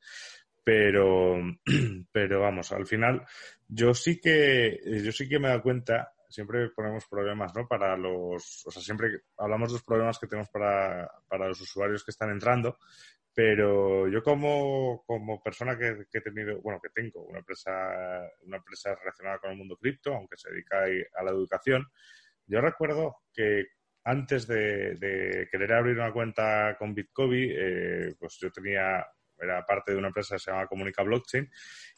Pero, 0.62 1.36
pero 2.12 2.40
vamos, 2.40 2.72
al 2.72 2.86
final, 2.86 3.24
yo 3.68 3.92
sí 3.92 4.20
que, 4.20 4.80
yo 5.02 5.12
sí 5.12 5.28
que 5.28 5.38
me 5.38 5.48
da 5.48 5.60
cuenta, 5.60 6.12
siempre 6.28 6.70
ponemos 6.70 7.06
problemas, 7.06 7.54
¿no? 7.54 7.66
Para 7.68 7.96
los, 7.96 8.64
o 8.66 8.70
sea, 8.70 8.82
siempre 8.82 9.24
hablamos 9.36 9.68
de 9.68 9.74
los 9.74 9.84
problemas 9.84 10.18
que 10.18 10.26
tenemos 10.26 10.48
para, 10.48 11.10
para 11.28 11.48
los 11.48 11.60
usuarios 11.60 12.02
que 12.02 12.12
están 12.12 12.30
entrando, 12.30 12.78
pero 13.35 14.09
yo 14.09 14.23
como, 14.23 15.03
como 15.07 15.42
persona 15.42 15.77
que, 15.77 16.07
he 16.12 16.20
tenido, 16.20 16.61
bueno, 16.62 16.81
que 16.81 16.90
tengo 16.90 17.25
una 17.25 17.40
empresa, 17.40 17.70
una 18.42 18.59
empresa 18.59 18.94
relacionada 18.94 19.38
con 19.38 19.51
el 19.51 19.59
mundo 19.59 19.77
cripto, 19.77 20.14
aunque 20.14 20.37
se 20.37 20.51
dedica 20.51 20.85
a 20.85 21.23
la 21.25 21.31
educación, 21.31 21.85
yo 22.47 22.61
recuerdo 22.61 23.23
que 23.33 23.66
antes 24.05 24.47
de, 24.47 25.49
querer 25.51 25.73
abrir 25.73 25.97
una 25.97 26.12
cuenta 26.12 26.77
con 26.79 26.94
Bitcoin, 26.94 27.51
eh, 27.57 28.14
pues 28.18 28.38
yo 28.40 28.53
tenía, 28.53 29.05
era 29.38 29.66
parte 29.66 29.92
de 29.92 29.99
una 29.99 30.09
empresa 30.09 30.37
que 30.37 30.40
se 30.40 30.51
llama 30.53 30.68
Comunica 30.68 31.03
Blockchain 31.03 31.51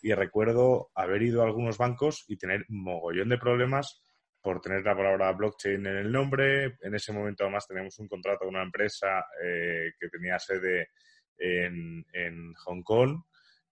y 0.03 0.15
recuerdo 0.15 0.91
haber 0.95 1.23
ido 1.23 1.43
a 1.43 1.47
algunos 1.47 1.77
bancos 1.77 2.25
y 2.29 2.39
tener 2.39 2.65
mogollón 2.69 3.29
de 3.29 3.39
problemas 3.39 4.03
por 4.41 4.61
tener 4.61 4.85
la 4.85 4.97
palabra 4.97 5.33
blockchain 5.33 5.85
en 5.85 5.97
el 5.97 6.13
nombre. 6.13 6.77
En 6.81 6.95
ese 6.95 7.13
momento 7.13 7.43
además 7.43 7.67
teníamos 7.67 7.99
un 7.99 8.07
contrato 8.07 8.45
con 8.45 8.55
una 8.55 8.63
empresa 8.63 9.27
eh, 9.43 9.91
que 9.99 10.09
tenía 10.09 10.39
sede 10.39 10.91
en, 11.39 12.55
Hong 12.55 12.83
Kong. 12.83 13.23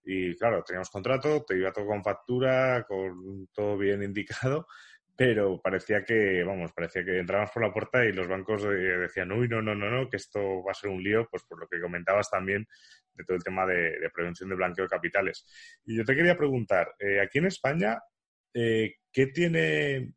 Y 0.04 0.36
claro, 0.36 0.62
teníamos 0.62 0.90
contrato, 0.90 1.44
te 1.44 1.56
iba 1.56 1.72
todo 1.72 1.86
con 1.86 2.04
factura, 2.04 2.84
con 2.86 3.48
todo 3.52 3.78
bien 3.78 4.02
indicado, 4.02 4.66
pero 5.16 5.60
parecía 5.62 6.04
que, 6.04 6.42
vamos, 6.44 6.72
parecía 6.72 7.04
que 7.04 7.18
entrábamos 7.18 7.50
por 7.52 7.62
la 7.62 7.72
puerta 7.72 8.04
y 8.04 8.12
los 8.12 8.28
bancos 8.28 8.64
decían, 8.64 9.32
uy, 9.32 9.48
no, 9.48 9.62
no, 9.62 9.74
no, 9.74 9.88
no, 9.88 10.10
que 10.10 10.18
esto 10.18 10.62
va 10.62 10.72
a 10.72 10.74
ser 10.74 10.90
un 10.90 11.02
lío, 11.02 11.26
pues 11.30 11.44
por 11.44 11.58
lo 11.58 11.66
que 11.68 11.80
comentabas 11.80 12.28
también 12.30 12.66
de 13.14 13.24
todo 13.24 13.36
el 13.36 13.44
tema 13.44 13.64
de, 13.64 14.10
prevención 14.12 14.50
de 14.50 14.56
blanqueo 14.56 14.84
de 14.84 14.90
capitales. 14.90 15.46
Y 15.86 15.96
yo 15.96 16.04
te 16.04 16.14
quería 16.14 16.36
preguntar, 16.36 16.94
eh, 16.98 17.20
aquí 17.20 17.38
en 17.38 17.46
España, 17.46 17.98
eh, 18.52 18.96
¿qué 19.12 19.28
tiene 19.28 20.12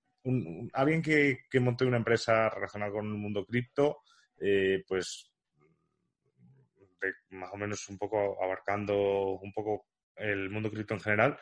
alguien 0.73 1.01
que, 1.01 1.39
que 1.49 1.59
monte 1.59 1.85
una 1.85 1.97
empresa 1.97 2.49
relacionada 2.49 2.91
con 2.91 3.05
el 3.05 3.13
mundo 3.13 3.45
cripto? 3.45 3.99
Eh, 4.39 4.83
pues 4.87 5.31
más 7.29 7.49
o 7.53 7.57
menos 7.57 7.87
un 7.89 7.97
poco 7.97 8.41
abarcando 8.43 9.39
un 9.39 9.51
poco 9.51 9.87
el 10.15 10.49
mundo 10.49 10.71
cripto 10.71 10.93
en 10.93 10.99
general, 10.99 11.39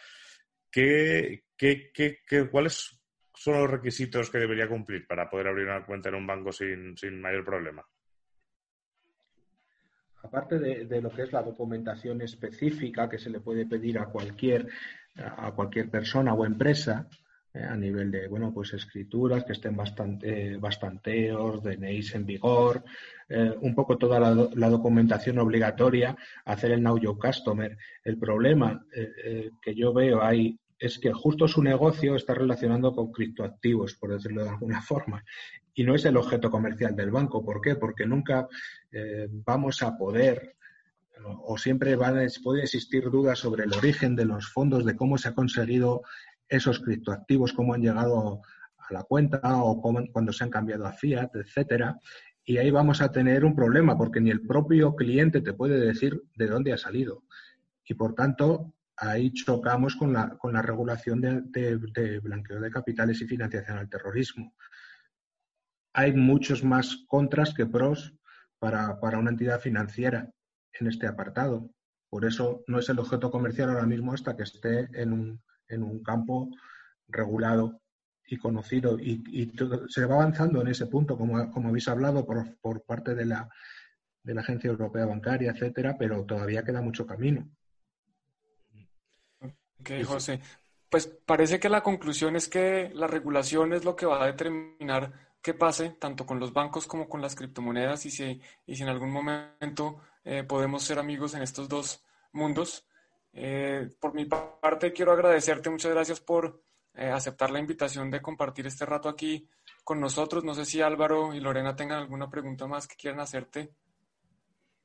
¿qué, 0.69 1.45
qué, 1.57 1.91
qué, 1.93 2.49
cuáles 2.49 3.01
son 3.33 3.59
los 3.59 3.69
requisitos 3.69 4.29
que 4.29 4.37
debería 4.39 4.67
cumplir 4.67 5.07
para 5.07 5.29
poder 5.29 5.47
abrir 5.47 5.65
una 5.65 5.85
cuenta 5.85 6.09
en 6.09 6.15
un 6.15 6.27
banco 6.27 6.51
sin, 6.51 6.97
sin 6.97 7.21
mayor 7.21 7.43
problema? 7.43 7.85
Aparte 10.23 10.57
de, 10.57 10.85
de, 10.85 11.01
lo 11.01 11.11
que 11.11 11.23
es 11.23 11.31
la 11.31 11.43
documentación 11.43 12.21
específica 12.21 13.07
que 13.07 13.19
se 13.19 13.29
le 13.29 13.39
puede 13.39 13.67
pedir 13.67 13.99
a 13.99 14.07
cualquier, 14.07 14.67
a 15.15 15.51
cualquier 15.51 15.89
persona 15.89 16.33
o 16.33 16.45
empresa, 16.45 17.07
eh, 17.55 17.63
a 17.63 17.75
nivel 17.77 18.11
de, 18.11 18.27
bueno, 18.27 18.53
pues 18.53 18.73
escrituras 18.73 19.45
que 19.45 19.53
estén 19.53 19.77
bastante, 19.77 20.57
bastanteos, 20.57 21.63
DNIs 21.63 22.15
en 22.15 22.25
vigor, 22.25 22.83
eh, 23.29 23.53
un 23.61 23.73
poco 23.73 23.97
toda 23.97 24.19
la, 24.19 24.69
documentación 24.69 25.39
obligatoria, 25.39 26.17
hacer 26.43 26.71
el 26.71 26.83
Now 26.83 26.97
Your 26.97 27.17
Customer. 27.17 27.77
El 28.03 28.17
problema 28.17 28.85
eh, 28.93 29.51
que 29.61 29.73
yo 29.73 29.93
veo 29.93 30.21
ahí 30.21 30.59
es 30.77 30.99
que 30.99 31.13
justo 31.13 31.47
su 31.47 31.63
negocio 31.63 32.15
está 32.15 32.33
relacionando 32.33 32.93
con 32.93 33.13
criptoactivos, 33.13 33.95
por 33.95 34.11
decirlo 34.11 34.43
de 34.43 34.49
alguna 34.49 34.81
forma, 34.81 35.23
y 35.73 35.85
no 35.85 35.95
es 35.95 36.03
el 36.03 36.17
objeto 36.17 36.51
comercial 36.51 36.93
del 36.93 37.11
banco. 37.11 37.45
¿Por 37.45 37.61
qué? 37.61 37.75
Porque 37.75 38.05
nunca 38.05 38.47
vamos 39.45 39.81
a 39.81 39.97
poder 39.97 40.55
o 41.43 41.57
siempre 41.57 41.95
van 41.95 42.15
puede 42.43 42.63
existir 42.63 43.09
dudas 43.09 43.39
sobre 43.39 43.63
el 43.65 43.73
origen 43.73 44.15
de 44.15 44.25
los 44.25 44.47
fondos, 44.47 44.85
de 44.85 44.95
cómo 44.95 45.17
se 45.17 45.29
ha 45.29 45.33
conseguido 45.33 46.03
esos 46.47 46.79
criptoactivos, 46.79 47.53
cómo 47.53 47.73
han 47.73 47.81
llegado 47.81 48.41
a 48.77 48.93
la 48.93 49.03
cuenta 49.03 49.39
o 49.63 49.81
cuando 49.81 50.31
se 50.31 50.43
han 50.43 50.49
cambiado 50.49 50.85
a 50.85 50.93
fiat, 50.93 51.35
etcétera. 51.35 51.99
Y 52.43 52.57
ahí 52.57 52.69
vamos 52.69 53.01
a 53.01 53.11
tener 53.11 53.43
un 53.43 53.55
problema 53.55 53.97
porque 53.97 54.21
ni 54.21 54.29
el 54.29 54.45
propio 54.45 54.95
cliente 54.95 55.41
te 55.41 55.53
puede 55.53 55.79
decir 55.79 56.21
de 56.35 56.47
dónde 56.47 56.73
ha 56.73 56.77
salido. 56.77 57.23
Y 57.87 57.95
por 57.95 58.13
tanto, 58.13 58.75
ahí 58.97 59.31
chocamos 59.33 59.95
con 59.95 60.13
la, 60.13 60.37
con 60.37 60.53
la 60.53 60.61
regulación 60.61 61.21
de, 61.21 62.19
blanqueo 62.21 62.59
de 62.59 62.71
capitales 62.71 63.21
y 63.21 63.27
financiación 63.27 63.77
al 63.77 63.89
terrorismo. 63.89 64.53
Hay 65.93 66.13
muchos 66.13 66.63
más 66.63 67.05
contras 67.07 67.53
que 67.53 67.65
pros 67.65 68.13
para, 68.59 68.99
para 68.99 69.17
una 69.17 69.31
entidad 69.31 69.59
financiera 69.59 70.29
en 70.73 70.87
este 70.87 71.07
apartado. 71.07 71.71
Por 72.09 72.25
eso 72.25 72.63
no 72.67 72.79
es 72.79 72.89
el 72.89 72.99
objeto 72.99 73.31
comercial 73.31 73.69
ahora 73.69 73.85
mismo 73.85 74.13
hasta 74.13 74.35
que 74.35 74.43
esté 74.43 74.89
en 74.93 75.13
un, 75.13 75.41
en 75.67 75.83
un 75.83 76.03
campo 76.03 76.49
regulado 77.07 77.81
y 78.27 78.37
conocido 78.37 78.97
y, 78.99 79.53
se 79.89 80.05
va 80.05 80.15
avanzando 80.15 80.61
en 80.61 80.69
ese 80.69 80.87
punto, 80.87 81.17
como, 81.17 81.51
como 81.51 81.69
habéis 81.69 81.87
hablado, 81.87 82.25
por, 82.25 82.57
por 82.57 82.83
parte 82.83 83.13
de 83.13 83.25
la, 83.25 83.49
de 84.23 84.33
la 84.33 84.41
Agencia 84.41 84.69
Europea 84.69 85.05
Bancaria, 85.05 85.51
etcétera, 85.51 85.95
pero 85.97 86.23
todavía 86.25 86.63
queda 86.63 86.81
mucho 86.81 87.05
camino. 87.05 87.47
Ok, 89.79 90.03
José. 90.03 90.41
Pues 90.89 91.07
parece 91.07 91.59
que 91.59 91.69
la 91.69 91.83
conclusión 91.83 92.35
es 92.35 92.47
que 92.47 92.91
la 92.93 93.07
regulación 93.07 93.73
es 93.73 93.85
lo 93.85 93.95
que 93.95 94.05
va 94.05 94.23
a 94.23 94.27
determinar 94.27 95.13
qué 95.41 95.53
pase 95.53 95.91
tanto 95.99 96.25
con 96.25 96.39
los 96.39 96.53
bancos 96.53 96.87
como 96.87 97.07
con 97.07 97.21
las 97.21 97.35
criptomonedas 97.35 98.05
y 98.07 98.11
si, 98.11 98.41
y 98.65 98.75
si 98.75 98.81
en 98.81 98.89
algún 98.89 99.11
momento 99.11 100.01
eh, 100.23 100.43
podemos 100.43 100.83
ser 100.83 100.97
amigos 100.97 101.35
en 101.35 101.43
estos 101.43 101.69
dos 101.69 102.03
mundos. 102.31 102.87
Eh, 103.37 103.89
por 103.99 104.13
mi 104.13 104.25
parte, 104.25 104.93
quiero 104.93 105.11
agradecerte, 105.11 105.69
muchas 105.69 105.91
gracias 105.91 106.21
por 106.21 106.63
eh, 106.93 107.09
aceptar 107.09 107.51
la 107.51 107.59
invitación 107.59 108.09
de 108.09 108.21
compartir 108.21 108.65
este 108.65 108.85
rato 108.85 109.09
aquí 109.09 109.49
con 109.83 109.99
nosotros. 109.99 110.45
No 110.45 110.53
sé 110.55 110.63
si 110.63 110.81
Álvaro 110.81 111.33
y 111.33 111.41
Lorena 111.41 111.75
tengan 111.75 111.99
alguna 111.99 112.29
pregunta 112.29 112.65
más 112.65 112.87
que 112.87 112.95
quieran 112.95 113.19
hacerte. 113.19 113.73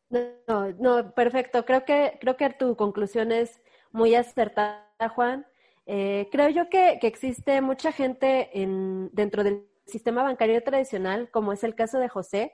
No, 0.09 0.73
no, 0.81 1.15
perfecto. 1.15 1.65
Creo 1.65 1.85
que, 1.85 2.19
creo 2.21 2.37
que 2.37 2.51
tu 2.51 2.75
conclusión 2.75 3.31
es 3.31 3.61
muy 3.93 4.17
acertada, 4.17 5.09
Juan. 5.15 5.47
Eh, 5.87 6.29
creo 6.33 6.49
yo 6.49 6.69
que, 6.69 6.99
que, 7.01 7.07
existe 7.07 7.61
mucha 7.61 7.93
gente 7.93 8.51
en, 8.61 9.11
dentro 9.13 9.45
del 9.45 9.69
sistema 9.87 10.25
bancario 10.25 10.61
tradicional, 10.65 11.31
como 11.31 11.53
es 11.53 11.63
el 11.63 11.77
caso 11.77 12.01
de 12.01 12.09
José, 12.09 12.53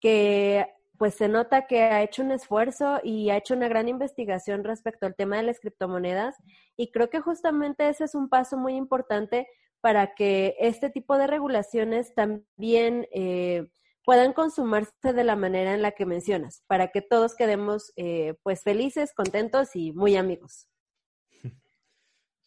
que 0.00 0.66
pues 0.98 1.14
se 1.14 1.28
nota 1.28 1.66
que 1.66 1.82
ha 1.82 2.02
hecho 2.02 2.22
un 2.22 2.32
esfuerzo 2.32 3.00
y 3.02 3.30
ha 3.30 3.36
hecho 3.36 3.54
una 3.54 3.68
gran 3.68 3.88
investigación 3.88 4.64
respecto 4.64 5.06
al 5.06 5.14
tema 5.14 5.36
de 5.36 5.44
las 5.44 5.60
criptomonedas 5.60 6.34
y 6.76 6.90
creo 6.90 7.08
que 7.08 7.20
justamente 7.20 7.88
ese 7.88 8.04
es 8.04 8.14
un 8.14 8.28
paso 8.28 8.56
muy 8.58 8.74
importante 8.74 9.46
para 9.80 10.14
que 10.14 10.56
este 10.58 10.90
tipo 10.90 11.16
de 11.16 11.28
regulaciones 11.28 12.14
también 12.14 13.06
eh, 13.12 13.68
puedan 14.04 14.32
consumarse 14.32 15.12
de 15.12 15.24
la 15.24 15.36
manera 15.36 15.72
en 15.72 15.82
la 15.82 15.92
que 15.92 16.06
mencionas, 16.06 16.64
para 16.66 16.88
que 16.88 17.00
todos 17.00 17.36
quedemos 17.36 17.92
eh, 17.96 18.34
pues 18.42 18.62
felices, 18.62 19.12
contentos 19.14 19.76
y 19.76 19.92
muy 19.92 20.16
amigos. 20.16 20.68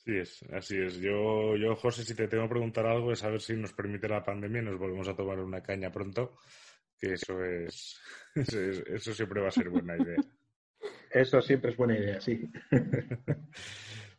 Sí, 0.04 0.18
es, 0.18 0.44
así 0.52 0.78
es. 0.78 0.96
Yo, 0.96 1.56
yo, 1.56 1.76
José, 1.76 2.04
si 2.04 2.16
te 2.16 2.28
tengo 2.28 2.46
que 2.46 2.50
preguntar 2.50 2.88
algo 2.88 3.12
es 3.12 3.24
a 3.24 3.30
ver 3.30 3.40
si 3.40 3.54
nos 3.54 3.72
permite 3.72 4.10
la 4.10 4.24
pandemia 4.24 4.62
y 4.62 4.66
nos 4.66 4.80
volvemos 4.80 5.08
a 5.08 5.16
tomar 5.16 5.40
una 5.40 5.62
caña 5.62 5.92
pronto, 5.92 6.38
que 7.02 7.14
eso 7.14 7.44
es, 7.44 8.00
eso 8.36 9.14
siempre 9.14 9.42
va 9.42 9.50
a 9.50 9.52
ser 9.52 9.70
buena 9.70 9.98
idea. 9.98 10.18
Eso 11.10 11.42
siempre 11.42 11.72
es 11.72 11.78
buena 11.78 11.98
idea, 11.98 12.22
sí. 12.22 12.50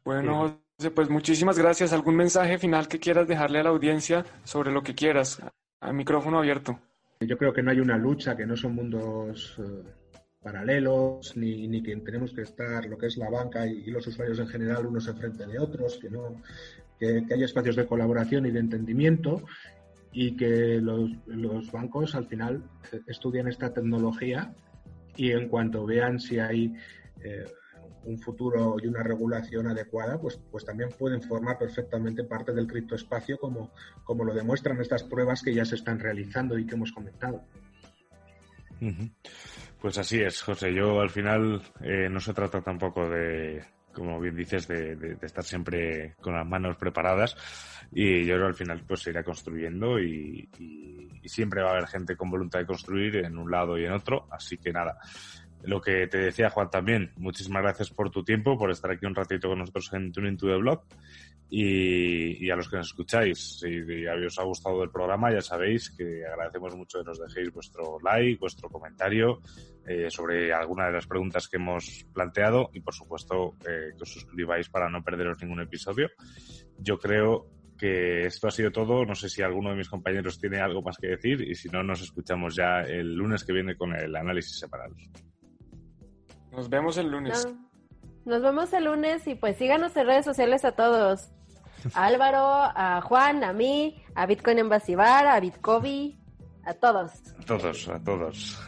Bueno, 0.04 0.58
José, 0.76 0.90
pues 0.90 1.08
muchísimas 1.08 1.56
gracias. 1.56 1.92
¿Algún 1.92 2.16
mensaje 2.16 2.58
final 2.58 2.88
que 2.88 2.98
quieras 2.98 3.28
dejarle 3.28 3.60
a 3.60 3.62
la 3.62 3.70
audiencia 3.70 4.26
sobre 4.42 4.72
lo 4.72 4.82
que 4.82 4.96
quieras? 4.96 5.40
A 5.80 5.92
micrófono 5.92 6.38
abierto. 6.38 6.80
Yo 7.20 7.38
creo 7.38 7.52
que 7.52 7.62
no 7.62 7.70
hay 7.70 7.78
una 7.78 7.96
lucha, 7.96 8.36
que 8.36 8.44
no 8.44 8.56
son 8.56 8.74
mundos 8.74 9.56
eh, 9.60 9.88
paralelos, 10.42 11.36
ni, 11.36 11.68
ni, 11.68 11.84
que 11.84 11.94
tenemos 11.98 12.32
que 12.32 12.42
estar 12.42 12.84
lo 12.86 12.98
que 12.98 13.06
es 13.06 13.16
la 13.16 13.30
banca 13.30 13.64
y, 13.64 13.92
los 13.92 14.04
usuarios 14.08 14.40
en 14.40 14.48
general 14.48 14.86
unos 14.86 15.06
enfrente 15.06 15.46
de 15.46 15.60
otros, 15.60 15.98
que 15.98 16.10
no 16.10 16.42
que, 16.98 17.24
que 17.24 17.34
haya 17.34 17.44
espacios 17.44 17.76
de 17.76 17.86
colaboración 17.86 18.44
y 18.46 18.50
de 18.50 18.58
entendimiento 18.58 19.44
y 20.12 20.36
que 20.36 20.78
los, 20.80 21.10
los, 21.26 21.72
bancos 21.72 22.14
al 22.14 22.26
final 22.26 22.62
eh, 22.92 23.00
estudian 23.06 23.48
esta 23.48 23.72
tecnología 23.72 24.54
y 25.16 25.32
en 25.32 25.48
cuanto 25.48 25.86
vean 25.86 26.20
si 26.20 26.38
hay 26.38 26.74
eh, 27.22 27.44
un 28.04 28.18
futuro 28.18 28.76
y 28.82 28.86
una 28.86 29.02
regulación 29.02 29.68
adecuada, 29.68 30.20
pues, 30.20 30.40
pues 30.50 30.64
también 30.64 30.90
pueden 30.98 31.22
formar 31.22 31.58
perfectamente 31.58 32.24
parte 32.24 32.52
del 32.52 32.66
criptoespacio 32.66 33.38
como, 33.38 33.72
como 34.04 34.24
lo 34.24 34.34
demuestran 34.34 34.80
estas 34.80 35.04
pruebas 35.04 35.42
que 35.42 35.54
ya 35.54 35.64
se 35.64 35.76
están 35.76 35.98
realizando 35.98 36.58
y 36.58 36.66
que 36.66 36.74
hemos 36.74 36.92
comentado. 36.92 37.42
Pues 39.80 39.98
así 39.98 40.20
es, 40.20 40.42
José. 40.42 40.74
Yo 40.74 41.00
al 41.00 41.10
final 41.10 41.62
eh, 41.80 42.08
no 42.10 42.18
se 42.18 42.34
trata 42.34 42.60
tampoco 42.62 43.08
de, 43.08 43.64
como 43.92 44.20
bien 44.20 44.36
dices, 44.36 44.66
de, 44.68 44.96
de, 44.96 45.16
estar 45.22 45.44
siempre 45.44 46.14
con 46.20 46.34
las 46.34 46.46
manos 46.46 46.76
preparadas 46.76 47.36
y 47.92 48.24
yo 48.24 48.34
al 48.34 48.54
final 48.54 48.82
pues 48.86 49.00
se 49.00 49.10
irá 49.10 49.22
construyendo 49.22 50.00
y, 50.00 50.48
siempre 51.24 51.62
va 51.62 51.68
a 51.68 51.72
haber 51.74 51.86
gente 51.86 52.16
con 52.16 52.30
voluntad 52.30 52.58
de 52.58 52.66
construir 52.66 53.16
en 53.16 53.38
un 53.38 53.48
lado 53.48 53.78
y 53.78 53.84
en 53.84 53.92
otro, 53.92 54.26
así 54.32 54.58
que 54.58 54.72
nada, 54.72 54.98
lo 55.62 55.80
que 55.80 56.08
te 56.08 56.18
decía 56.18 56.50
Juan 56.50 56.68
también, 56.68 57.12
muchísimas 57.16 57.62
gracias 57.62 57.90
por 57.90 58.10
tu 58.10 58.24
tiempo, 58.24 58.58
por 58.58 58.70
estar 58.72 58.90
aquí 58.90 59.06
un 59.06 59.14
ratito 59.14 59.48
con 59.48 59.60
nosotros 59.60 59.92
en 59.92 60.10
Tuning 60.10 60.36
to 60.36 60.48
the 60.48 60.56
Blog. 60.56 60.82
Y, 61.54 62.46
y, 62.46 62.50
a 62.50 62.56
los 62.56 62.66
que 62.66 62.78
nos 62.78 62.86
escucháis, 62.86 63.58
si 63.60 64.06
os 64.06 64.38
ha 64.38 64.42
gustado 64.42 64.82
el 64.84 64.90
programa, 64.90 65.30
ya 65.30 65.42
sabéis 65.42 65.90
que 65.90 66.24
agradecemos 66.24 66.74
mucho 66.74 67.00
que 67.00 67.04
nos 67.04 67.20
dejéis 67.20 67.52
vuestro 67.52 67.98
like, 68.02 68.40
vuestro 68.40 68.70
comentario 68.70 69.38
eh, 69.86 70.08
sobre 70.08 70.50
alguna 70.50 70.86
de 70.86 70.92
las 70.92 71.06
preguntas 71.06 71.48
que 71.48 71.58
hemos 71.58 72.06
planteado 72.14 72.70
y, 72.72 72.80
por 72.80 72.94
supuesto, 72.94 73.56
eh, 73.68 73.92
que 73.94 74.02
os 74.02 74.10
suscribáis 74.10 74.70
para 74.70 74.88
no 74.88 75.04
perderos 75.04 75.42
ningún 75.42 75.60
episodio. 75.60 76.08
Yo 76.78 76.98
creo 76.98 77.50
que 77.76 78.22
esto 78.22 78.48
ha 78.48 78.50
sido 78.50 78.72
todo. 78.72 79.04
No 79.04 79.14
sé 79.14 79.28
si 79.28 79.42
alguno 79.42 79.68
de 79.68 79.76
mis 79.76 79.90
compañeros 79.90 80.38
tiene 80.38 80.58
algo 80.58 80.80
más 80.80 80.96
que 80.96 81.08
decir 81.08 81.42
y 81.42 81.54
si 81.54 81.68
no, 81.68 81.82
nos 81.82 82.00
escuchamos 82.00 82.56
ya 82.56 82.80
el 82.80 83.14
lunes 83.14 83.44
que 83.44 83.52
viene 83.52 83.76
con 83.76 83.94
el 83.94 84.16
análisis 84.16 84.58
separado. 84.58 84.94
Nos 86.50 86.70
vemos 86.70 86.96
el 86.96 87.10
lunes. 87.10 87.44
No. 87.44 87.70
Nos 88.24 88.40
vemos 88.40 88.72
el 88.72 88.84
lunes 88.84 89.26
y 89.26 89.34
pues 89.34 89.58
síganos 89.58 89.94
en 89.98 90.06
redes 90.06 90.24
sociales 90.24 90.64
a 90.64 90.72
todos. 90.72 91.28
A 91.94 92.06
Álvaro, 92.06 92.70
a 92.74 93.00
Juan, 93.02 93.44
a 93.44 93.52
mí, 93.52 94.02
a 94.14 94.26
Bitcoin 94.26 94.68
Basibar, 94.68 95.26
a 95.26 95.40
Bitcovi, 95.40 96.18
a 96.64 96.74
todos. 96.74 97.12
A 97.40 97.44
todos, 97.44 97.88
a 97.88 97.98
todos. 97.98 98.60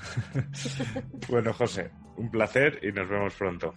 bueno, 1.29 1.53
José, 1.53 1.91
un 2.17 2.31
placer 2.31 2.81
y 2.83 2.93
nos 2.93 3.09
vemos 3.09 3.35
pronto. 3.35 3.75